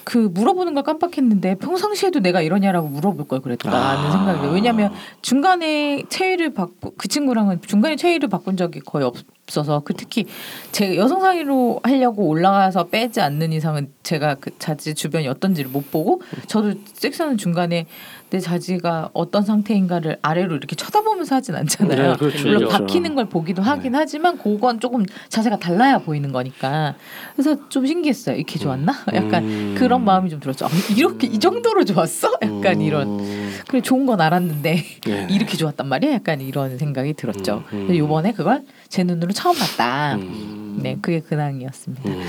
그 0.05 0.19
물어보는 0.19 0.75
걸 0.75 0.85
깜빡했는데 0.85 1.57
평상시에도 1.57 2.21
내가 2.21 2.43
이러냐라고 2.43 2.89
물어볼 2.89 3.27
걸 3.27 3.41
그랬다는 3.41 3.77
아. 3.77 4.13
생각이 4.13 4.47
왜냐하면 4.55 4.93
중간에 5.23 6.05
체위를 6.09 6.53
바꾸 6.55 6.93
그 6.97 7.09
친구랑은 7.09 7.61
중간에 7.67 7.97
체위를 7.97 8.29
바꾼 8.29 8.57
적이 8.57 8.81
거의 8.81 9.05
없어서 9.05 9.81
그 9.81 9.95
특히 9.95 10.27
제 10.71 10.97
여성 10.97 11.21
상의로 11.23 11.81
하려고 11.83 12.29
올라가서 12.29 12.85
빼지 12.89 13.21
않는 13.21 13.53
이상은 13.53 13.89
제가 14.05 14.35
그 14.37 14.57
자지 14.59 14.95
주변이 14.95 15.27
어떤지를 15.27 15.71
못 15.71 15.91
보고 15.91 16.21
저도 16.47 16.75
섹스하는 16.93 17.37
중간에 17.39 17.87
내 18.35 18.41
자지가 18.41 19.11
어떤 19.13 19.45
상태인가를 19.45 20.19
아래로 20.21 20.57
이렇게 20.57 20.75
쳐다보면서 20.75 21.37
하진 21.37 21.55
않잖아요. 21.55 22.13
네, 22.15 22.17
그렇죠. 22.19 22.39
물론 22.43 22.65
그렇죠. 22.65 22.79
박히는 22.79 23.15
걸 23.15 23.27
보기도 23.27 23.63
하긴 23.63 23.95
하지만 23.95 24.39
그건 24.39 24.81
조금 24.81 25.07
자세가 25.29 25.61
달라야 25.61 25.99
보이는 25.99 26.33
거니까 26.33 26.97
그래서 27.37 27.69
좀 27.69 27.87
신기했어요. 27.87 28.35
이렇게 28.35 28.59
좋았나? 28.59 28.93
약간 29.15 29.45
음. 29.45 29.75
그런 29.79 30.05
마음이 30.05 30.31
좀 30.31 30.41
들었죠. 30.41 30.67
아, 30.67 30.69
이렇게 30.97 31.29
이 31.29 31.39
정도로 31.39 31.85
좋았어? 31.85 32.37
약간 32.43 32.81
이런. 32.81 33.21
음. 33.21 33.55
그래 33.69 33.81
좋은 33.81 34.05
건 34.05 34.21
알았는데 34.21 34.85
네. 35.07 35.27
이렇게 35.31 35.57
좋았단 35.57 35.87
말이야. 35.87 36.15
약간 36.15 36.41
이런 36.41 36.77
생각이 36.77 37.13
들었죠. 37.13 37.63
음, 37.73 37.79
음. 37.79 37.87
그래서 37.87 37.97
요번에 37.97 38.33
그걸 38.33 38.65
제 38.89 39.05
눈으로 39.05 39.33
처음 39.33 39.57
봤다. 39.57 40.17
음. 40.17 40.81
네, 40.83 40.99
그게 41.01 41.21
근황이었습니다. 41.21 42.11
음, 42.11 42.21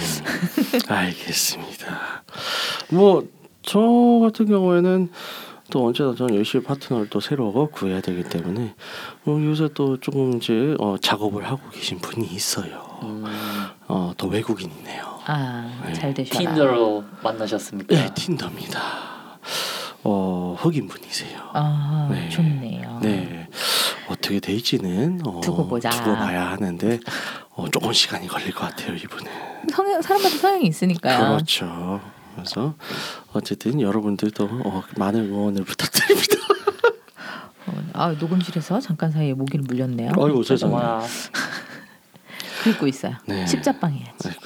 알겠습니다. 0.88 2.24
뭐 2.92 3.24
저 3.66 4.20
같은 4.22 4.46
경우에는 4.46 5.10
또 5.72 5.88
언제나 5.88 6.14
저는 6.14 6.36
열심히 6.36 6.64
파트너를 6.64 7.10
또 7.10 7.20
새로 7.20 7.52
구해야 7.72 8.00
되기 8.02 8.24
때문에 8.24 8.76
어, 9.26 9.32
요새 9.44 9.70
또 9.74 10.00
조금 10.00 10.38
이제 10.38 10.76
어, 10.80 10.96
작업을 11.02 11.46
하고 11.46 11.62
계신 11.72 12.00
분이 12.00 12.26
있어요. 12.28 13.00
음, 13.04 13.26
어, 13.88 14.14
더 14.18 14.28
외국인이네요. 14.28 15.20
아, 15.26 15.82
네. 15.86 15.94
잘 15.94 16.14
되셔라. 16.14 16.40
틴더로 16.40 17.04
만나셨습니까? 17.24 17.96
네, 17.96 18.10
틴더입니다. 18.14 18.80
어, 20.04 20.56
흑인 20.60 20.88
분이세요. 20.88 21.40
아, 21.54 22.10
네. 22.12 22.30
좋네요. 22.30 23.00
네, 23.02 23.50
어떻게 24.08 24.40
될지는 24.40 25.20
어, 25.26 25.42
두고 25.42 25.68
보자. 25.68 25.90
두고 25.90 26.14
봐야 26.16 26.52
하는데 26.52 27.00
어, 27.56 27.68
조금 27.72 27.92
시간이 27.92 28.28
걸릴 28.28 28.54
것 28.54 28.70
같아요, 28.70 28.96
이분은. 28.96 29.32
성향 29.72 30.00
사람마다 30.02 30.38
성향이 30.38 30.68
있으니까요. 30.68 31.18
그렇죠. 31.30 32.00
그래서 32.36 32.76
어쨌든 33.34 33.82
여러분들도 33.82 34.44
어, 34.66 34.84
많은 34.98 35.26
응원을 35.26 35.64
부탁드립니다. 35.66 36.36
어, 37.68 37.84
아, 37.94 38.12
녹음실에서 38.12 38.80
잠깐 38.80 39.12
사이에 39.12 39.34
모기를 39.34 39.66
물렸네요. 39.68 40.12
아이고 40.18 40.44
세상에. 40.44 40.74
와, 40.74 41.02
긁고 42.64 42.88
있어요. 42.88 43.14
네. 43.28 43.46
십자빵 43.48 43.94
해야지. 43.94 44.28
아이고. 44.28 44.42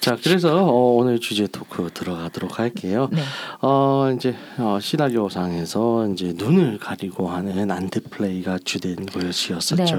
자, 0.00 0.16
그래서 0.22 0.64
어, 0.64 0.94
오늘 0.94 1.20
주제 1.20 1.46
토크 1.46 1.90
들어가도록 1.92 2.58
할게요. 2.58 3.08
네. 3.12 3.22
어 3.60 4.10
이제 4.16 4.34
어, 4.56 4.78
시나리오상에서 4.80 6.08
이제 6.08 6.32
눈을 6.36 6.78
가리고 6.78 7.28
하는 7.28 7.70
안드 7.70 8.04
플레이가 8.08 8.58
주된 8.64 9.04
것이었었죠. 9.06 9.76
네 9.76 9.84
네. 9.84 9.98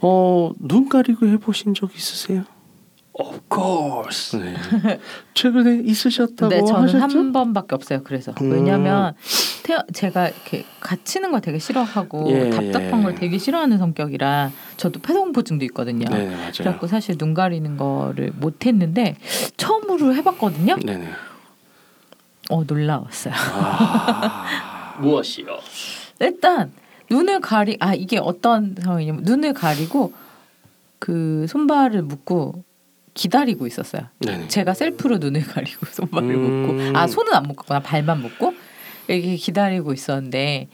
어눈 0.00 0.88
가리고 0.88 1.26
해보신 1.28 1.74
적 1.74 1.94
있으세요? 1.94 2.44
Of 3.18 3.40
course. 3.52 4.38
네. 4.38 4.54
최근에 5.34 5.82
있으셨다고 5.84 6.48
네, 6.48 6.64
저는 6.64 6.82
하셨죠? 6.82 7.18
한 7.18 7.32
번밖에 7.32 7.74
없어요. 7.74 8.02
그래서 8.04 8.32
음. 8.40 8.52
왜냐하면 8.52 9.14
태어, 9.62 9.82
제가 9.92 10.28
이렇게 10.28 10.64
갇히는 10.80 11.30
걸 11.30 11.40
되게 11.40 11.58
싫어하고 11.58 12.30
예, 12.30 12.50
답답한 12.50 13.00
예. 13.00 13.02
걸 13.02 13.14
되게 13.14 13.38
싫어하는 13.38 13.78
성격이라 13.78 14.52
저도 14.76 15.00
폐쇄공포증도 15.00 15.64
있거든요. 15.66 16.06
네, 16.10 16.26
맞아요. 16.26 16.52
그래갖고 16.52 16.86
사실 16.86 17.16
눈 17.16 17.34
가리는 17.34 17.76
거를 17.76 18.32
못했는데 18.36 19.16
처음으로 19.56 20.14
해봤거든요. 20.14 20.76
네네. 20.76 21.08
어 22.50 22.62
놀라웠어요. 22.64 23.34
아, 23.34 24.96
무엇이요? 25.00 25.58
일단 26.20 26.72
눈을 27.10 27.40
가리 27.40 27.76
아 27.80 27.94
이게 27.94 28.18
어떤 28.18 28.74
상황이냐면 28.80 29.22
눈을 29.24 29.52
가리고 29.52 30.12
그 30.98 31.46
손발을 31.48 32.02
묶고 32.02 32.64
기다리고 33.16 33.66
있었어요. 33.66 34.02
네네. 34.20 34.48
제가 34.48 34.74
셀프로 34.74 35.18
눈을 35.18 35.42
가리고 35.44 35.86
손발을 35.90 36.34
음. 36.34 36.66
묶고 36.90 36.98
아 36.98 37.06
손은 37.06 37.32
안 37.34 37.42
묶었구나 37.44 37.80
발만 37.80 38.20
묶고 38.22 38.54
이렇게 39.08 39.36
기다리고 39.36 39.92
있었는데 39.92 40.68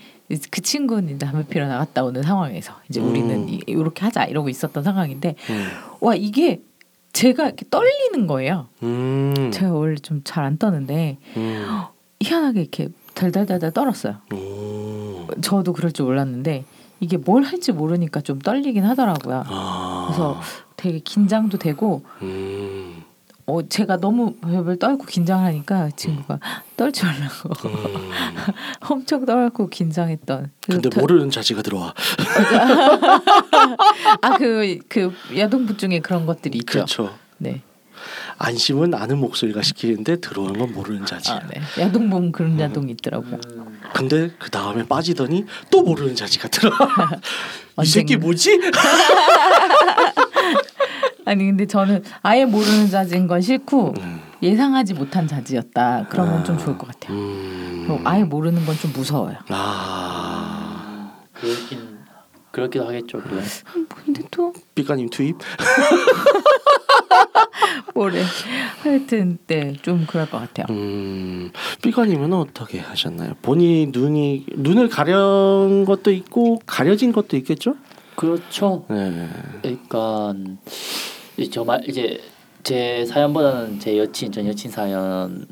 그 0.51 0.61
친구는 0.61 1.19
담배 1.19 1.47
피러 1.47 1.69
나갔다 1.69 2.05
오는 2.05 2.23
상황에서 2.23 2.75
이제 2.89 3.01
음. 3.01 3.09
우리는 3.11 3.49
이- 3.49 3.61
이렇게 3.67 4.05
하자 4.05 4.25
이러고 4.25 4.49
있었던 4.49 4.83
상황인데 4.83 5.37
음. 5.51 5.69
와 6.01 6.15
이게 6.15 6.61
제가 7.13 7.45
이렇게 7.47 7.65
떨리는 7.71 8.27
거예요. 8.27 8.69
음. 8.83 9.51
제가 9.53 9.73
원래 9.73 9.95
좀 9.97 10.23
잘 10.25 10.45
안 10.45 10.59
떠는데 10.59 11.19
음. 11.37 11.67
희한하게 12.21 12.61
이렇게 12.61 12.89
달달달달 13.15 13.71
떨었어요. 13.73 14.17
오. 14.33 15.27
저도 15.43 15.73
그럴 15.75 15.93
줄 15.93 16.07
몰랐는데 16.07 16.65
이게 17.03 17.17
뭘 17.17 17.43
할지 17.43 17.73
모르니까 17.73 18.21
좀 18.21 18.39
떨리긴 18.39 18.85
하더라고요. 18.85 19.43
아. 19.49 20.05
그래서 20.07 20.41
되게 20.77 21.01
긴장도 21.01 21.59
되고 21.59 22.05
음. 22.23 23.03
어 23.45 23.61
제가 23.69 23.97
너무 23.97 24.37
별별 24.37 24.79
떨고 24.79 25.07
긴장하니까 25.07 25.87
그 25.87 25.97
친구가 25.97 26.39
떨지 26.77 27.05
말라고 27.05 27.69
음. 27.69 28.11
엄청 28.89 29.27
떨고 29.27 29.69
긴장했던. 29.69 30.53
근데 30.65 31.01
모르는 31.01 31.31
자지가 31.31 31.63
들어와. 31.63 31.93
아그 34.23 34.79
그 34.89 35.13
야동부 35.37 35.77
중에 35.77 35.99
그런 35.99 36.25
것들이 36.25 36.59
있죠. 36.59 36.73
그렇죠. 36.73 37.13
네. 37.39 37.63
안심은 38.39 38.95
아는 38.95 39.19
목소리가 39.19 39.63
시키는데 39.63 40.17
들어오는 40.17 40.59
건 40.59 40.73
모르는 40.73 41.07
자지. 41.07 41.31
아, 41.31 41.41
네. 41.49 41.61
야동 41.83 42.11
보면 42.11 42.33
그런 42.33 42.59
야동이 42.59 42.93
있더라고요. 42.93 43.39
음, 43.57 43.81
근데 43.95 44.31
그 44.39 44.51
다음에 44.51 44.87
빠지더니 44.87 45.45
또 45.71 45.83
모르는 45.83 46.15
자지가 46.17 46.49
들어. 46.49 46.71
이 47.83 47.87
새끼. 47.87 48.17
뭐지? 48.17 48.61
아니 51.25 51.45
근데 51.47 51.67
저는 51.67 52.03
아예 52.23 52.45
모르는 52.45 52.91
자지인 52.91 53.27
건 53.29 53.41
싫고 53.41 53.95
음. 53.99 54.21
예상하지 54.43 54.95
못한 54.95 55.29
자지였다. 55.29 56.07
그러면 56.09 56.41
아. 56.41 56.43
좀 56.45 56.59
좋을 56.59 56.77
것 56.77 56.89
같아요. 56.89 57.17
음. 57.17 58.01
아예 58.05 58.25
모르는 58.25 58.65
건 58.67 58.77
좀 58.77 58.93
무서워요. 58.93 59.37
아. 59.49 61.13
그렇긴 61.35 61.92
그렇기도 62.53 62.87
하겠죠. 62.87 63.21
그건. 63.21 63.43
근데 63.89 64.23
또 64.31 64.53
삐까님 64.75 65.09
투입? 65.09 65.37
뭐래 67.95 68.23
하여튼 68.83 69.39
네좀 69.47 70.07
그럴 70.07 70.29
것 70.31 70.39
같아요. 70.39 70.67
음. 70.71 71.51
삐까님은 71.83 72.33
어떻게 72.33 72.79
하셨나요? 72.79 73.35
본인이 73.43 73.87
눈이 73.87 74.47
눈을 74.57 74.89
가려운 74.89 75.85
것도 75.85 76.13
있고 76.13 76.61
가려진 76.67 77.13
것도 77.13 77.37
있겠죠? 77.39 77.75
그렇죠. 78.17 78.85
네. 78.89 79.29
그러니까 79.63 80.35
저말 81.51 81.83
이제 81.89 82.21
제 82.63 83.05
사연보다는 83.07 83.81
제 83.81 83.99
여친 83.99 84.31
전 84.31 84.47
여친 84.47 84.71
사연을 84.71 85.47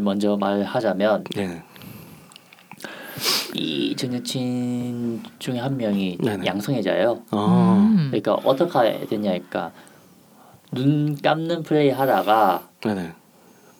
먼저 0.00 0.36
말하자면 0.36 1.24
네. 1.34 1.62
이 3.54 3.94
전 3.96 4.14
여친 4.14 5.22
중에 5.38 5.58
한 5.58 5.76
명이 5.76 6.18
네네. 6.20 6.46
양성애자예요. 6.46 7.22
어. 7.30 7.88
음. 7.94 8.08
그러니까 8.10 8.34
어떻게 8.44 9.06
됐냐니까 9.06 9.70
눈 10.72 11.14
감는 11.20 11.62
플레이 11.62 11.90
하다가 11.90 12.68
네네. 12.80 13.12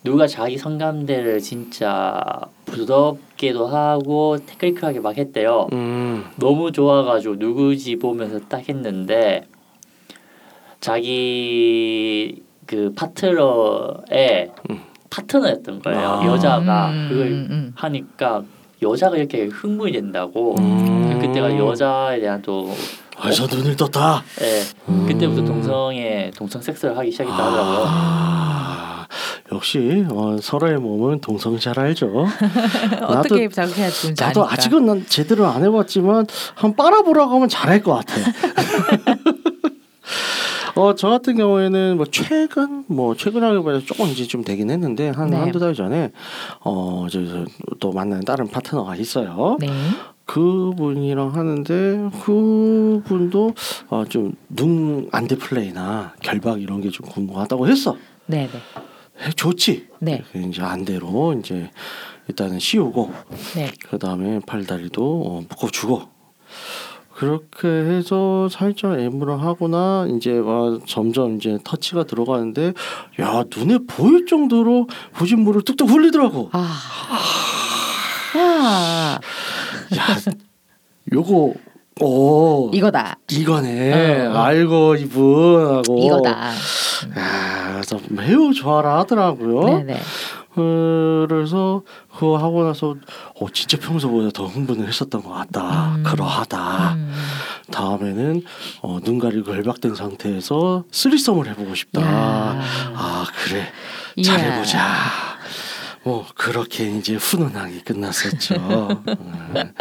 누가 0.05 0.27
자기 0.27 0.59
성감대를 0.59 1.41
진짜 1.41 2.21
부드럽게도 2.67 3.67
하고 3.69 4.37
테크니컬하게 4.45 5.01
막 5.01 5.17
했대요. 5.17 5.69
음. 5.73 6.25
너무 6.37 6.73
좋아가지고 6.73 7.37
누구지 7.37 7.97
보면서 7.97 8.41
딱 8.49 8.69
했는데 8.69 9.47
자기 10.81 12.43
그 12.67 12.93
파트너의 12.95 14.53
음. 14.71 14.81
파트너였던 15.11 15.83
거예요. 15.83 16.01
아. 16.01 16.27
여자가 16.27 16.91
음, 16.91 17.07
그걸 17.11 17.27
음, 17.29 17.47
음. 17.51 17.73
하니까 17.77 18.43
여자가 18.83 19.17
이렇게 19.17 19.45
흥분이 19.47 19.93
된다고. 19.93 20.55
음. 20.59 21.19
그때가 21.21 21.57
여자에 21.57 22.21
대한 22.21 22.43
또 22.43 22.75
벌써 23.17 23.47
눈을 23.47 23.77
떴다. 23.77 24.23
예, 24.43 24.63
음. 24.89 25.07
그때부터 25.07 25.45
동성애 25.45 26.31
동성 26.37 26.61
섹스를 26.61 26.97
하기 26.99 27.11
시작했다 27.13 27.37
하더라고요. 27.37 27.85
아, 27.87 29.07
역시 29.53 30.05
어, 30.11 30.37
서로의 30.41 30.77
몸은 30.79 31.21
동성 31.21 31.57
잘 31.59 31.79
알죠. 31.79 32.27
어떻게 33.07 33.49
자극해야 33.49 33.91
좋은지 33.91 34.21
나도 34.23 34.43
아니까. 34.43 34.55
아직은 34.55 34.87
난 34.87 35.05
제대로 35.07 35.47
안 35.47 35.63
해봤지만 35.63 36.27
한 36.55 36.75
빨아보라고 36.75 37.35
하면 37.37 37.49
잘할 37.49 37.83
것 37.83 37.95
같아. 37.95 38.15
어, 40.75 40.95
저 40.95 41.09
같은 41.09 41.37
경우에는 41.37 41.97
뭐 41.97 42.07
최근 42.11 42.85
뭐 42.87 43.15
최근하기보다 43.15 43.81
조금 43.81 44.07
이제 44.07 44.25
좀 44.25 44.43
되긴 44.43 44.71
했는데 44.71 45.09
한 45.11 45.31
네. 45.31 45.37
한두 45.37 45.59
달 45.59 45.75
전에 45.75 46.13
어, 46.61 47.07
저, 47.11 47.25
저, 47.27 47.45
또 47.79 47.93
만나는 47.93 48.25
다른 48.25 48.49
파트너가 48.49 48.97
있어요. 48.97 49.57
네. 49.61 49.69
그분이랑 50.25 51.35
하는데 51.35 52.11
그분도 52.25 53.55
어, 53.89 54.05
좀눈 54.09 55.09
안대 55.13 55.37
플레이나 55.37 56.15
결박 56.23 56.63
이런 56.63 56.81
게 56.81 56.89
좀 56.91 57.07
궁금하다고 57.07 57.69
했어. 57.69 57.97
네, 58.27 58.49
네. 58.51 59.27
해, 59.27 59.31
좋지. 59.33 59.89
네. 59.99 60.23
이제 60.35 60.63
안대로 60.63 61.35
이제 61.39 61.71
일단은 62.29 62.59
씌우고 62.59 63.13
네. 63.57 63.71
그 63.89 63.99
다음에 63.99 64.41
팔다리도 64.47 65.23
어, 65.27 65.43
묶어주고 65.49 66.03
그렇게 67.23 67.69
해서 67.69 68.49
살짝 68.51 68.99
애무를 68.99 69.41
하거나 69.41 70.09
이제 70.11 70.33
막 70.33 70.81
점점 70.89 71.37
이제 71.37 71.57
터치가 71.63 72.03
들어가는데 72.03 72.73
야 73.21 73.45
눈에 73.57 73.79
보일 73.87 74.27
정도로 74.27 74.89
보진물을 75.13 75.63
뚝뚝 75.63 75.89
흘리더라고. 75.89 76.51
아. 76.51 76.69
야, 78.37 79.21
야 79.97 80.17
요거 81.13 81.55
오 82.01 82.71
이거다. 82.75 83.17
이거네 83.31 84.27
어, 84.27 84.33
어. 84.33 84.39
알고 84.39 84.97
이분 84.97 85.77
하고 85.77 85.99
이거다. 86.05 86.31
야 86.51 87.73
그래서 87.75 88.01
매우 88.09 88.53
좋아라 88.53 88.99
하더라고요. 88.99 89.79
네, 89.79 89.85
네. 89.85 90.01
그래서 90.55 91.83
그거 92.13 92.37
하고 92.37 92.65
나서 92.65 92.95
어 93.41 93.47
진짜 93.53 93.79
평소보다 93.79 94.31
더 94.35 94.47
흥분을 94.47 94.87
했었던 94.87 95.23
것 95.23 95.31
같다. 95.31 95.95
음. 95.97 96.03
그러하다. 96.05 96.93
음. 96.95 97.13
다음에는 97.71 98.43
어, 98.83 98.99
눈 99.03 99.19
가리고 99.19 99.51
결박된 99.53 99.95
상태에서 99.95 100.85
쓰리썸을 100.91 101.49
해보고 101.49 101.75
싶다. 101.75 102.03
야. 102.03 102.61
아 102.95 103.27
그래 103.45 103.73
이야. 104.17 104.25
잘해보자. 104.25 104.83
뭐 106.05 106.27
그렇게 106.35 106.91
이제 106.91 107.15
훈훈하게 107.15 107.81
끝났었죠. 107.83 108.55
음. 109.09 109.75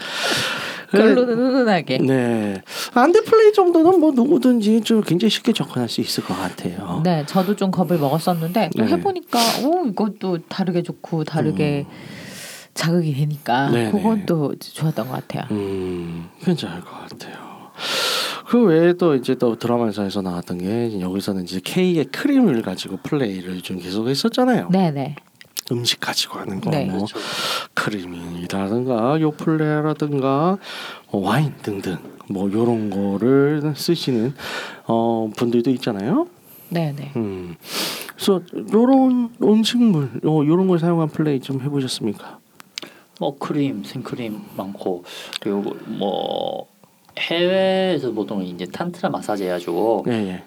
결론은 0.92 1.36
훈훈하게. 1.36 2.00
네 2.00 2.62
안대 2.94 3.22
플레이 3.22 3.54
정도는 3.54 4.00
뭐 4.00 4.12
누구든지 4.12 4.82
좀 4.82 5.02
굉장히 5.02 5.30
쉽게 5.30 5.54
접근할 5.54 5.90
수 5.90 6.02
있을 6.02 6.24
것 6.24 6.36
같아요. 6.36 7.02
네, 7.04 7.24
저도 7.26 7.56
좀 7.56 7.72
겁을 7.72 7.98
먹었었는데 7.98 8.72
또 8.78 8.84
네. 8.84 8.92
해보니까 8.92 9.40
오 9.64 9.86
이것도 9.88 10.40
다르게 10.50 10.84
좋고 10.84 11.24
다르게 11.24 11.86
자극이 12.74 13.14
되니까 13.14 13.68
음. 13.68 13.74
네네. 13.74 13.92
그건 13.92 14.26
또 14.26 14.56
좋았던 14.60 15.08
것 15.08 15.14
같아요. 15.14 15.44
음, 15.52 16.30
괜찮을 16.44 16.82
것 16.82 16.92
같아요. 16.92 17.52
그 18.48 18.62
외에 18.64 18.94
또 18.94 19.16
이제 19.16 19.36
또 19.36 19.58
드라마에서 19.58 20.22
나왔던 20.22 20.58
게 20.58 21.00
여기서는 21.00 21.44
이제 21.44 21.62
K의 21.64 22.06
크림을 22.06 22.62
가지고 22.64 22.98
플레이를 22.98 23.62
좀 23.62 23.80
계속 23.80 24.10
했었잖아요. 24.10 24.68
네, 24.72 24.92
네. 24.92 25.16
음식 25.72 26.00
가지고 26.00 26.40
하는 26.40 26.60
거, 26.62 26.70
네. 26.70 26.86
뭐 26.86 27.06
그렇죠. 27.06 27.18
크림이라든가 27.74 29.20
요플레라든가 29.22 30.58
어, 31.08 31.18
와인 31.18 31.54
등등 31.62 31.98
뭐 32.28 32.52
요런 32.52 32.90
거를 32.90 33.74
쓰시는 33.76 34.34
어, 34.86 35.30
분들도 35.36 35.70
있잖아요. 35.72 36.28
네, 36.70 36.94
네. 36.96 37.12
음, 37.16 37.56
그래서 38.16 38.42
요런 38.74 39.36
음식물, 39.42 40.10
요 40.24 40.46
요런 40.46 40.68
걸 40.68 40.80
사용한 40.80 41.10
플레이 41.10 41.40
좀 41.40 41.62
해보셨습니까? 41.62 42.40
뭐 43.20 43.38
크림, 43.38 43.84
생크림 43.84 44.42
많고 44.58 45.04
그리고 45.42 45.76
뭐 45.86 46.68
해외에서 47.20 48.12
보통 48.12 48.44
이제 48.44 48.66
탄트라 48.66 49.10
마사지 49.10 49.44
해가지고 49.46 50.06
예, 50.08 50.12
예. 50.12 50.44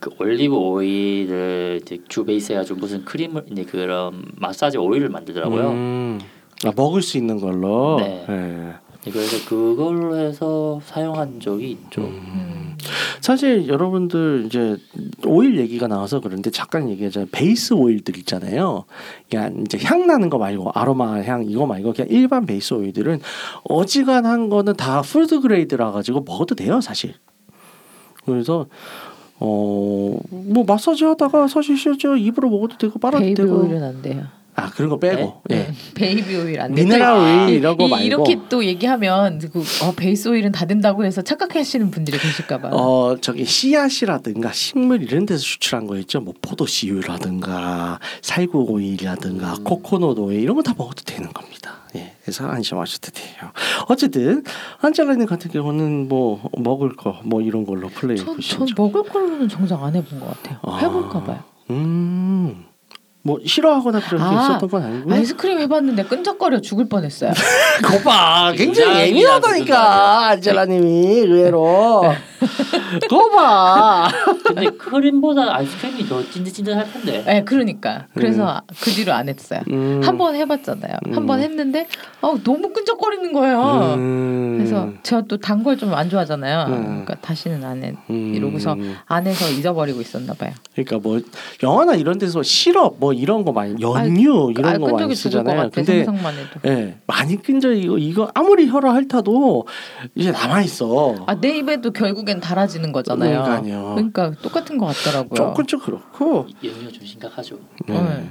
그 0.00 0.10
올리브 0.18 0.54
오일을 0.54 1.80
이제 1.82 1.98
주 2.08 2.24
베이스 2.24 2.52
해가지고 2.52 2.80
무슨 2.80 3.04
크림을 3.04 3.44
이제 3.52 3.64
그런 3.64 4.24
마사지 4.36 4.78
오일을 4.78 5.10
만들더라고요. 5.10 5.70
음, 5.70 6.20
아, 6.64 6.72
먹을 6.74 7.02
수 7.02 7.18
있는 7.18 7.38
걸로. 7.38 7.98
네. 8.00 8.24
예. 8.28 8.90
네, 9.04 9.10
그래서 9.12 9.48
그걸로 9.48 10.16
해서 10.16 10.80
사용한 10.84 11.40
적이 11.40 11.70
있죠. 11.70 12.02
음. 12.02 12.76
사실 13.20 13.68
여러분들 13.68 14.44
이제 14.46 14.76
오일 15.26 15.58
얘기가 15.58 15.86
나와서 15.86 16.20
그런데 16.20 16.50
잠깐 16.50 16.88
얘기하자면 16.90 17.28
base 17.30 17.74
오일들 17.74 18.16
있잖아요. 18.18 18.84
그냥 19.30 19.62
이제 19.64 19.78
향 19.84 20.06
나는 20.06 20.28
거 20.30 20.38
말고 20.38 20.72
아로마 20.74 21.22
향 21.22 21.44
이거 21.46 21.66
말고 21.66 21.92
그냥 21.92 22.08
일반 22.10 22.46
base 22.46 22.74
오일들은 22.74 23.20
어지간한 23.64 24.48
거는 24.48 24.76
다 24.76 25.02
food 25.02 25.40
grade라 25.40 25.92
가지고 25.92 26.20
먹어도 26.20 26.54
돼요, 26.54 26.80
사실. 26.80 27.14
그래서 28.26 28.66
어 29.40 30.18
뭐 30.50 30.64
마사지 30.66 31.04
하다가 31.04 31.46
사실 31.48 31.76
실제 31.76 32.08
입으로 32.18 32.50
먹어도 32.50 32.76
되고 32.76 32.98
빨아도 32.98 33.22
baby 33.24 33.34
되고 33.36 33.60
오일은 33.60 33.82
안 33.82 34.02
돼요. 34.02 34.24
아 34.60 34.70
그런 34.70 34.88
거 34.90 34.98
빼고 34.98 35.42
예. 35.50 35.54
네. 35.54 35.72
baby 35.94 36.36
오일 36.36 36.60
안. 36.60 36.72
미네랄 36.74 37.08
또 37.14 37.20
오일 37.46 37.56
이런 37.56 37.76
거 37.76 37.84
이- 37.86 37.90
말고 37.90 38.04
이렇게 38.06 38.38
또 38.48 38.64
얘기하면 38.64 39.38
그, 39.52 39.60
어, 39.82 39.92
base 39.96 40.28
오일은 40.28 40.52
다 40.52 40.66
된다고 40.66 41.04
해서 41.04 41.22
착각하시는 41.22 41.90
분들이 41.90 42.18
계실까봐. 42.18 42.68
어 42.72 43.16
저기 43.20 43.44
씨앗이라든가 43.44 44.52
식물 44.52 45.02
이런 45.02 45.26
데서 45.26 45.42
추출한 45.42 45.86
거 45.86 45.96
있죠. 45.98 46.20
뭐 46.20 46.34
포도씨유라든가 46.42 47.98
살구 48.22 48.66
오일이라든가 48.68 49.54
음. 49.54 49.64
코코넛 49.64 50.18
오일 50.18 50.40
이런 50.40 50.56
거 50.56 50.62
다 50.62 50.74
먹어도 50.76 51.02
되는 51.04 51.32
겁니다. 51.32 51.80
예, 51.96 52.12
그래서 52.22 52.46
안심하셔도 52.46 53.10
돼요. 53.12 53.50
어쨌든 53.88 54.44
안젤라님 54.80 55.26
같은 55.26 55.50
경우는 55.50 56.08
뭐 56.08 56.40
먹을 56.58 56.94
거 56.94 57.20
뭐 57.24 57.40
이런 57.42 57.64
걸로 57.64 57.88
플레이 57.88 58.16
전. 58.18 58.38
전 58.40 58.66
먹을 58.76 59.02
걸로는 59.02 59.48
정작 59.48 59.82
안 59.82 59.94
해본 59.96 60.20
것 60.20 60.26
같아요. 60.42 60.58
아. 60.62 60.78
해볼까 60.78 61.24
봐요. 61.24 61.42
음, 61.70 62.64
뭐 63.22 63.38
싫어하거나 63.44 64.00
그런 64.00 64.30
게 64.30 64.36
아, 64.36 64.42
있었던 64.42 64.68
건 64.68 64.82
아니고요. 64.82 65.14
아이스크림 65.14 65.58
해봤는데 65.60 66.04
끈적거려 66.04 66.60
죽을 66.60 66.88
뻔했어요. 66.88 67.32
거봐 67.84 68.52
굉장히 68.56 68.88
굉장히 68.90 69.08
예민하다니까 69.08 70.28
안젤라님이 70.28 70.88
의외로 71.20 72.02
거 73.08 73.28
봐 73.30 74.08
근데 74.44 74.70
크림보다 74.70 75.56
아이스크림이 75.56 76.06
더 76.08 76.22
찐득찐득할 76.30 76.92
텐데. 76.92 77.22
네, 77.24 77.44
그러니까. 77.44 78.06
그래서 78.14 78.62
그 78.80 78.90
뒤로 78.90 79.12
안 79.12 79.28
했어요. 79.28 79.60
음. 79.70 80.00
한번 80.02 80.34
해봤잖아요. 80.34 80.94
한 81.04 81.14
음. 81.22 81.26
번 81.26 81.40
했는데 81.40 81.86
어, 82.22 82.36
너무 82.42 82.72
끈적거리는 82.72 83.32
거예요. 83.32 83.94
음. 83.96 84.54
그래서 84.58 84.88
제가 85.02 85.22
또 85.22 85.36
단 85.38 85.62
걸 85.62 85.76
좀 85.76 85.92
안 85.94 86.08
좋아하잖아요. 86.10 86.66
음. 86.68 86.82
그러니까 87.04 87.14
다시는 87.16 87.62
안 87.64 87.82
해. 87.84 87.94
음. 88.10 88.34
이러고서 88.34 88.76
안에서 89.06 89.48
잊어버리고 89.50 90.00
있었나 90.00 90.32
봐요. 90.34 90.52
그러니까 90.74 90.98
뭐 90.98 91.20
영화나 91.62 91.94
이런 91.94 92.18
데서 92.18 92.42
시럽 92.42 92.96
뭐 92.98 93.12
이런 93.12 93.44
거 93.44 93.52
많이 93.52 93.80
연유 93.80 94.48
아, 94.48 94.50
이런 94.58 94.80
거 94.80 94.88
많이 94.92 95.14
쓰잖아요. 95.14 95.56
같아 95.56 95.70
근데. 95.70 96.04
예 96.66 96.96
많이 97.06 97.36
끈적 97.36 97.72
이거 97.76 97.98
이거 97.98 98.30
아무리 98.34 98.68
혈압 98.68 98.94
핥아도 98.94 99.66
이제 100.14 100.32
남아 100.32 100.62
있어. 100.62 101.14
아 101.26 101.34
내 101.40 101.56
입에도 101.58 101.90
결국 101.92 102.28
엔 102.30 102.40
달아지는 102.40 102.92
거잖아요. 102.92 103.42
그러니까요. 103.42 103.94
그러니까 103.94 104.30
똑같은 104.42 104.78
것 104.78 104.86
같더라고요. 104.86 105.34
조금 105.36 105.66
좀 105.66 105.80
그렇고. 105.80 106.46
연유가 106.62 106.90
좀 106.92 107.04
심각하죠. 107.04 107.58
네. 107.86 108.00
네. 108.00 108.30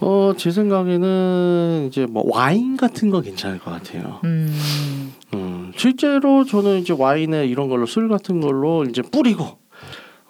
어 0.00 0.32
제 0.36 0.50
생각에는 0.52 1.86
이제 1.88 2.06
뭐 2.06 2.22
와인 2.26 2.76
같은 2.76 3.10
거 3.10 3.20
괜찮을 3.20 3.58
것 3.58 3.70
같아요. 3.72 4.20
음, 4.24 5.12
음 5.34 5.72
실제로 5.76 6.44
저는 6.44 6.78
이제 6.80 6.94
와인에 6.96 7.46
이런 7.46 7.68
걸로 7.68 7.84
술 7.86 8.08
같은 8.08 8.40
걸로 8.40 8.84
이제 8.84 9.02
뿌리고 9.02 9.58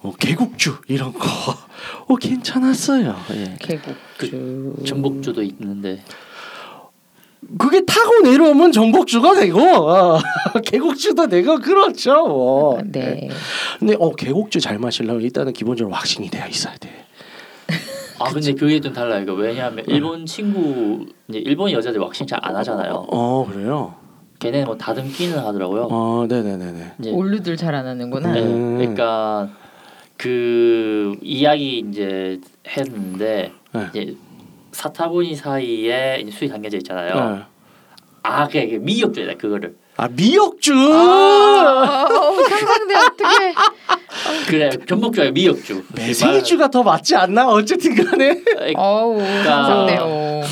어, 0.01 0.13
개국주 0.19 0.77
이런 0.89 1.13
거 1.13 1.29
어, 2.07 2.17
괜찮았어요. 2.17 3.15
예. 3.33 3.57
개국주. 3.61 4.75
전복주도 4.87 5.43
있는데 5.43 6.03
그게 7.57 7.85
타고 7.85 8.21
내려오면 8.23 8.73
전복주가 8.73 9.35
되고 9.35 9.61
어, 9.61 10.19
개국주도 10.65 11.29
되고 11.29 11.57
그렇죠. 11.59 12.27
뭐. 12.27 12.79
네. 12.85 13.29
근데 13.79 13.97
어 13.99 14.11
개국주 14.15 14.61
잘 14.61 14.79
마시려면 14.79 15.23
일단은 15.23 15.53
기본적으로 15.55 15.95
왁싱이 15.95 16.29
되어 16.31 16.47
있어야 16.47 16.75
돼. 16.77 16.91
아 18.21 18.31
근데 18.33 18.53
그게 18.53 18.81
좀 18.81 18.93
달라요. 18.93 19.23
이거 19.23 19.33
왜냐하면 19.33 19.85
일본 19.87 20.27
친구 20.27 21.07
이제 21.29 21.39
일본 21.39 21.71
여자들 21.71 22.01
왁싱 22.01 22.27
잘 22.27 22.39
안 22.43 22.55
하잖아요. 22.57 23.07
어 23.11 23.47
그래요. 23.51 23.95
걔네는 24.41 24.67
뭐 24.67 24.77
다듬기는 24.77 25.39
하더라고요. 25.39 25.89
어 25.91 26.27
네네네네. 26.29 26.93
이제 27.01 27.11
올류들 27.11 27.57
잘 27.57 27.75
안 27.75 27.87
하는구나. 27.87 28.33
네, 28.33 28.43
음. 28.43 28.77
그러니까 28.79 29.49
그 30.17 31.17
이야기 31.23 31.79
이제 31.89 32.41
했는데 32.67 33.53
네. 33.73 33.87
이제 33.91 34.17
사타구니 34.79 35.35
사이에 35.35 36.21
이제 36.23 36.31
술이 36.31 36.49
담겨져 36.49 36.77
있잖아요. 36.77 37.31
네. 37.35 37.43
아 38.23 38.47
그게 38.47 38.79
미역주다 38.79 39.35
그거를. 39.35 39.75
아 39.97 40.07
미역주. 40.07 40.73
아, 40.73 42.07
어, 42.09 42.43
상상돼 42.49 42.95
어떻게? 42.95 43.55
그래 44.47 44.71
전복주야 44.89 45.33
미역주. 45.33 45.83
매생이주가 45.97 46.69
더 46.71 46.85
맞지 46.85 47.17
않나? 47.17 47.49
어쨌든간에 47.49 48.41
어우 48.77 49.17
그러니까 49.17 49.65
상상돼요. 49.67 50.43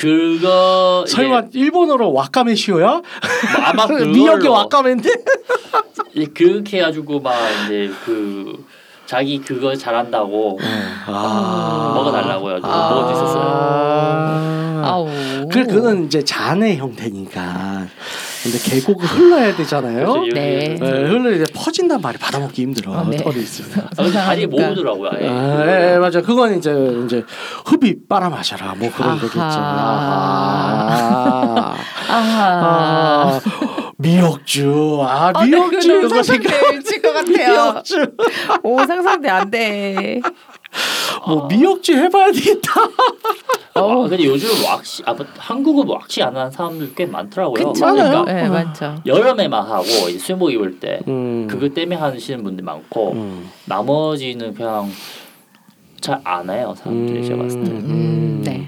그거 0.00 1.04
설마 1.08 1.44
일본어로 1.54 2.12
와카메 2.12 2.54
시오야? 2.54 2.86
뭐 2.86 3.02
아마 3.64 3.86
미역이 4.04 4.48
와카메인데? 4.48 5.10
이제 6.14 6.26
그렇게 6.34 6.76
해가지고 6.76 7.20
막 7.20 7.34
이제 7.64 7.90
그 8.04 8.66
자기 9.06 9.40
그거 9.40 9.74
잘한다고 9.74 10.58
아. 11.06 11.92
먹어달라고요. 11.94 12.60
아. 12.62 12.90
먹을 12.90 13.14
수 13.14 13.22
있었어요. 13.22 13.42
아. 13.44 14.82
아우. 14.84 15.08
그 15.50 15.64
그건 15.66 16.04
이제 16.06 16.22
잔의 16.24 16.76
형태니까. 16.78 17.86
근데 18.42 18.58
계곡을 18.58 19.06
흘러야 19.06 19.54
되잖아요. 19.54 20.12
그래서 20.14 20.34
네. 20.34 20.74
네, 20.80 20.88
흘러 20.88 21.30
이제 21.30 21.44
퍼진단 21.54 22.00
말이 22.00 22.18
받아먹기 22.18 22.60
힘들어. 22.62 22.92
아, 22.92 23.06
네. 23.08 23.16
털이 23.16 23.38
있으면. 23.38 23.86
아, 23.86 23.94
다리 23.94 24.10
상상하니까. 24.10 24.66
모으더라고요. 24.66 25.10
아, 25.10 25.64
예, 25.68 25.92
예, 25.94 25.98
맞아. 25.98 26.20
그건 26.22 26.58
이제 26.58 26.72
이제 27.04 27.22
흡입 27.64 28.08
빨아 28.08 28.30
마셔라. 28.30 28.74
뭐 28.78 28.90
그런 28.92 29.10
아하. 29.10 29.20
거겠죠. 29.20 29.40
아. 29.40 30.96
아하. 32.08 32.42
아. 32.64 33.40
미역주. 34.02 34.98
아, 35.02 35.32
아, 35.34 35.44
네, 35.44 35.50
미역주 35.50 36.02
이거 36.06 36.22
생각. 36.22 36.72
미칠 36.74 37.00
것 37.02 37.12
같아요. 37.12 37.72
미역주. 37.72 38.12
오 38.64 38.78
상상돼 38.84 39.28
안 39.28 39.50
돼. 39.50 40.20
뭐 41.26 41.46
미역주 41.46 41.94
해봐야 41.94 42.32
되겠다. 42.32 42.72
어, 43.74 44.08
근데 44.08 44.24
요즘 44.24 44.48
왁시 44.66 45.02
아 45.06 45.14
뭐, 45.14 45.24
한국은 45.36 45.86
왁시 45.88 46.22
안 46.22 46.36
하는 46.36 46.50
사람들 46.50 46.94
꽤 46.94 47.06
많더라고요. 47.06 47.72
그쵸? 47.72 47.84
많아요. 47.86 48.24
네 48.24 48.46
어. 48.46 48.50
많죠. 48.50 48.96
여름에만 49.06 49.64
하고 49.66 49.84
이제 50.08 50.18
수목 50.18 50.50
입을 50.52 50.80
때 50.80 51.00
음. 51.08 51.46
그거 51.48 51.68
때문에 51.68 51.96
하시는 51.96 52.42
분들 52.42 52.64
많고 52.64 53.12
음. 53.12 53.50
나머지는 53.66 54.54
그냥 54.54 54.90
잘 56.00 56.20
안 56.24 56.50
해요 56.50 56.74
사람들이 56.76 57.24
제가 57.24 57.42
봤을 57.42 57.62
때. 57.64 57.70
음, 57.70 58.42
네. 58.44 58.66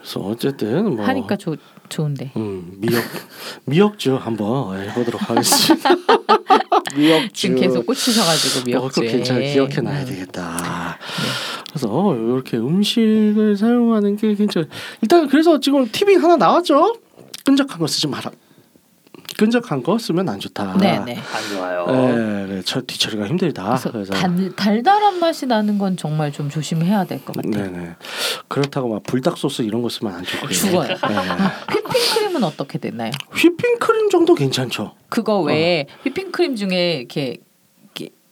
그래서 0.00 0.20
어쨌든 0.20 0.96
뭐 0.96 1.04
하니까 1.06 1.36
좋 1.36 1.56
좋은데. 1.88 2.32
음, 2.36 2.72
미역 2.78 3.02
미역주 3.64 4.16
한번 4.16 4.78
해보도록 4.80 5.28
하겠습니다. 5.30 5.90
미역주. 6.96 7.32
지금 7.32 7.56
계속 7.60 7.86
꽂히셔가지고 7.86 8.58
어, 8.78 8.88
그거 8.88 9.00
미역주에. 9.00 9.08
괜찮아 9.08 9.40
기억해 9.40 9.80
놔야 9.80 10.00
음. 10.00 10.06
되겠다. 10.06 10.98
그래서 11.70 12.14
이렇게 12.16 12.56
음식을 12.56 13.56
사용하는 13.56 14.16
게 14.16 14.34
괜찮. 14.34 14.68
일단 15.02 15.28
그래서 15.28 15.60
지금 15.60 15.86
팁이 15.90 16.14
하나 16.16 16.36
나왔죠. 16.36 16.96
끈적한 17.44 17.78
거 17.78 17.86
쓰지 17.86 18.06
마라. 18.06 18.30
끈적한 19.36 19.82
거 19.82 19.98
쓰면 19.98 20.28
안 20.28 20.40
좋다. 20.40 20.76
네 20.78 20.98
네. 21.04 21.16
안 21.16 21.48
좋아요. 21.54 21.86
네, 21.86 22.46
네, 22.54 22.62
저 22.64 22.80
뒤처리가 22.80 23.26
힘들다. 23.26 23.64
그래서, 23.64 23.90
그래서 23.92 24.12
달, 24.14 24.52
달달한 24.56 25.18
맛이 25.20 25.46
나는 25.46 25.78
건 25.78 25.96
정말 25.96 26.32
좀 26.32 26.48
조심해야 26.48 27.04
될 27.04 27.22
것 27.24 27.36
같아요. 27.36 27.52
네 27.64 27.68
네. 27.70 27.94
그렇다고 28.48 28.88
막 28.88 29.02
불닭 29.02 29.36
소스 29.36 29.62
이런 29.62 29.82
거 29.82 29.88
쓰면 29.90 30.14
안 30.14 30.24
좋고요. 30.24 30.50
죽어요. 30.50 30.88
네. 30.88 30.96
휘핑크림은 31.70 32.44
어떻게 32.44 32.78
됐나요? 32.78 33.10
휘핑크림 33.34 34.08
정도 34.10 34.34
괜찮죠. 34.34 34.92
그거 35.10 35.40
외에 35.40 35.82
어. 35.88 35.94
휘핑크림 36.04 36.56
중에 36.56 36.94
이렇게 36.98 37.38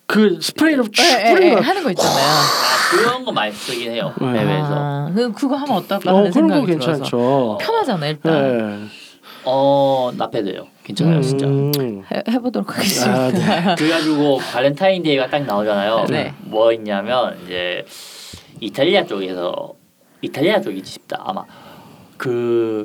그 0.06 0.38
스프레이로 0.40 0.84
쭉 0.90 1.02
에, 1.02 1.06
에, 1.06 1.30
에, 1.30 1.34
뿌리는 1.34 1.54
거. 1.56 1.60
하는 1.62 1.82
거 1.82 1.90
있잖아요. 1.90 2.14
아, 2.26 2.90
그런 2.90 3.24
거 3.24 3.32
많이 3.32 3.50
쓰긴 3.52 3.90
해요. 3.92 4.12
네. 4.20 4.26
해외에서. 4.26 4.68
아, 4.70 5.12
그- 5.14 5.32
그거 5.32 5.56
하면 5.56 5.76
어떨까 5.76 6.12
어 6.12 6.16
하는 6.18 6.30
거 6.30 6.32
생각이 6.34 6.66
들어서 6.66 6.86
괜찮죠. 6.92 7.58
편하잖아 7.60 8.06
일단 8.08 8.32
네. 8.82 8.86
어 9.44 10.12
나패돼요. 10.14 10.66
괜찮아요 10.84 11.22
진짜. 11.22 11.46
음. 11.46 11.72
해, 12.12 12.22
해보도록 12.28 12.76
하겠습니다. 12.76 13.20
아, 13.24 13.30
네. 13.30 13.74
그래가지고 13.76 14.38
발렌타인데이가 14.38 15.28
딱 15.28 15.44
나오잖아요. 15.44 16.04
네. 16.10 16.34
뭐 16.40 16.72
있냐면 16.72 17.38
이제 17.44 17.84
이탈리아 18.60 19.04
쪽에서 19.04 19.72
이탈리아 20.20 20.60
쪽이지 20.60 20.92
싶다 20.92 21.22
아마 21.24 21.44
그 22.16 22.84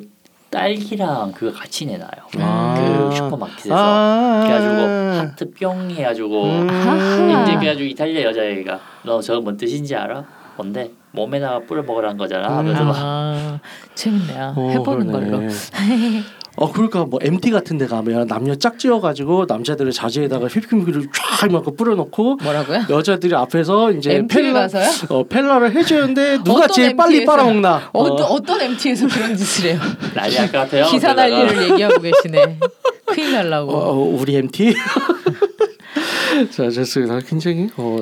딸기랑 0.50 1.32
그거 1.32 1.56
같이 1.56 1.86
내놔요. 1.86 2.10
아. 2.38 3.08
그 3.10 3.16
슈퍼마켓에서 3.16 3.74
아. 3.76 4.40
그래가지고 4.44 5.20
하트 5.20 5.50
뿅 5.52 5.90
해가지고 5.90 6.44
음. 6.44 7.42
이제 7.44 7.54
그래가지고 7.56 7.84
이탈리아 7.84 8.22
여자애가 8.24 8.80
너 9.04 9.20
저거 9.20 9.40
뭔 9.42 9.56
뜻인지 9.56 9.94
알아? 9.94 10.24
뭔데? 10.56 10.90
몸에다가 11.12 11.60
뿌려 11.60 11.82
먹으라는 11.82 12.16
거잖아. 12.16 12.56
하면서 12.56 12.84
막 12.84 12.96
아, 12.98 13.58
재밌네요. 13.94 14.54
어, 14.56 14.70
해보는 14.70 15.06
그러네. 15.06 15.30
걸로. 15.30 15.48
어 16.56 16.72
그러니까 16.72 17.04
뭐 17.04 17.18
MT 17.22 17.50
같은 17.50 17.78
데 17.78 17.86
가면 17.86 18.26
남녀 18.26 18.54
짝지어 18.54 19.00
가지고 19.00 19.46
남자들의 19.48 19.92
자지에다가 19.92 20.46
휘핑크림을 20.46 21.08
쫙 21.12 21.48
이만큼 21.48 21.74
뿌려 21.76 21.94
놓고 21.94 22.36
뭐라고요? 22.42 22.86
여자들이 22.90 23.34
앞에서 23.34 23.92
이제 23.92 24.26
가서요? 24.52 24.88
어 25.08 25.24
펠라를 25.24 25.74
해 25.74 25.82
주는데 25.82 26.38
누가 26.44 26.64
어떤 26.64 26.68
제일 26.74 26.96
빨리 26.96 27.14
MT 27.14 27.22
에서? 27.22 27.32
빨아먹나 27.32 27.90
어떤 27.92 28.26
어떤 28.26 28.60
MT에서 28.60 29.08
그런 29.08 29.36
짓을 29.36 29.70
해요? 29.70 29.80
난리 30.14 30.34
날것 30.34 30.52
같아요. 30.52 30.86
기사 30.86 31.14
난리를 31.14 31.70
얘기하고 31.70 32.00
계시네. 32.00 32.58
큰일 33.06 33.32
날라고. 33.32 33.72
어, 33.72 33.90
어, 33.90 33.98
우리 33.98 34.36
MT 34.36 34.74
자 36.50 36.70
좋습니다 36.70 37.18
굉장히 37.26 37.70
어, 37.76 37.98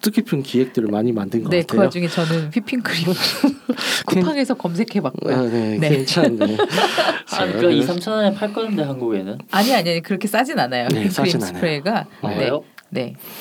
뜻깊은 0.00 0.42
기획들을 0.42 0.88
많이 0.90 1.12
만든 1.12 1.42
것 1.42 1.50
네, 1.50 1.60
그 1.62 1.66
같아요 1.76 1.86
와중에 1.86 2.08
저는 2.08 2.50
휘핑크림 2.54 3.14
쿠팡에서 4.06 4.54
검색해봤고요. 4.54 5.36
아, 5.36 5.42
네, 5.42 5.76
네. 5.78 5.88
괜찮네 5.88 6.56
아, 7.32 7.46
그 7.46 7.70
2, 7.72 7.84
3천 7.86 8.08
원에 8.10 8.34
팔 8.34 8.52
건데 8.52 8.82
한국에는 8.82 9.38
아니 9.50 9.74
아니 9.74 9.90
아니 9.90 10.00
그렇게 10.00 10.28
싸진 10.28 10.58
않아요. 10.58 10.88
네, 10.88 11.02
휘핑크림 11.02 11.10
싸진 11.10 11.42
않아요. 11.42 11.54
스프레이가 11.54 12.06
그래요? 12.20 12.64
네, 12.64 12.77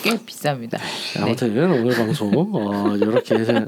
꽤 0.03 0.11
비쌉니다. 0.17 0.71
네. 0.71 1.21
아무튼 1.21 1.57
오늘 1.57 1.95
방송 1.95 2.33
어, 2.35 2.93
이렇게 2.95 3.35
해서 3.35 3.53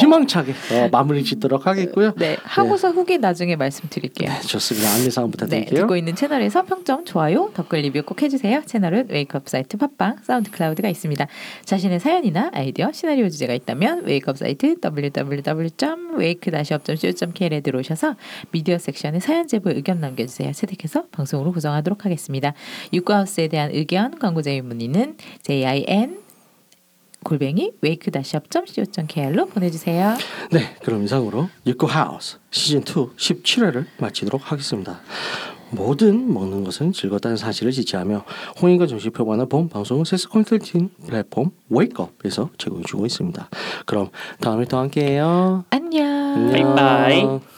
희망차게 0.00 0.54
어, 0.72 0.88
마무리 0.90 1.22
짓도록 1.22 1.66
하겠고요 1.66 2.14
네, 2.16 2.38
하고서 2.42 2.90
후기 2.90 3.18
나중에 3.18 3.54
말씀드릴게요. 3.56 4.30
네, 4.30 4.40
좋습니다 4.40 4.88
안내 4.90 5.10
사항 5.10 5.28
네, 5.28 5.32
부탁드릴게요 5.32 5.80
듣고 5.80 5.96
있는 5.96 6.14
채널에서 6.14 6.64
평점, 6.64 7.04
좋아요, 7.04 7.50
댓글 7.54 7.80
리뷰 7.80 8.02
꼭 8.02 8.22
해주세요. 8.22 8.62
채널은 8.64 9.08
웨이크업 9.10 9.46
사이트 9.48 9.76
팟빵, 9.76 10.16
SoundCloud가 10.22 10.88
있습니다. 10.88 11.26
자신의 11.64 12.00
사연이나 12.00 12.50
아이디어, 12.54 12.90
시나리오 12.92 13.28
주제가 13.28 13.52
있다면 13.54 14.06
웨이크업 14.06 14.38
사이트 14.38 14.76
www.wake-up.co.kr에 14.82 17.60
들어오셔서 17.60 18.16
미디어 18.50 18.78
섹션에 18.78 19.20
사연 19.20 19.46
제보 19.46 19.68
의견 19.70 20.00
남겨주세요. 20.00 20.52
채택해서 20.52 21.04
방송으로 21.10 21.52
구성하도록 21.52 22.06
하겠습니다. 22.06 22.54
육구하우스에 22.92 23.48
대한 23.48 23.70
의견, 23.72 24.18
광고 24.18 24.40
제휴 24.42 24.62
문의는 24.62 25.17
jin 25.42 26.18
골뱅이 27.24 27.72
wake-up.co.kr로 27.82 29.46
보내주세요. 29.46 30.16
네, 30.52 30.76
그럼 30.82 31.04
이상으로 31.04 31.48
육구 31.66 31.86
하우스 31.86 32.38
시즌 32.50 32.80
2 32.80 32.84
17회를 32.84 33.86
마치도록 33.98 34.50
하겠습니다. 34.50 35.00
모든 35.70 36.32
먹는 36.32 36.64
것은 36.64 36.92
즐겁다는 36.92 37.36
사실을 37.36 37.72
지지하며 37.72 38.24
홍인과 38.62 38.86
정식 38.86 39.12
표방하는 39.12 39.48
본 39.48 39.68
방송은 39.68 40.04
세스 40.04 40.28
컨설팅 40.28 40.88
플랫폼 41.06 41.50
웨이크업에서 41.68 42.50
제공해주고 42.56 43.04
있습니다. 43.04 43.50
그럼 43.84 44.08
다음에 44.40 44.64
또 44.64 44.78
함께해요. 44.78 45.64
안녕. 45.70 46.50
바이바이. 46.50 47.57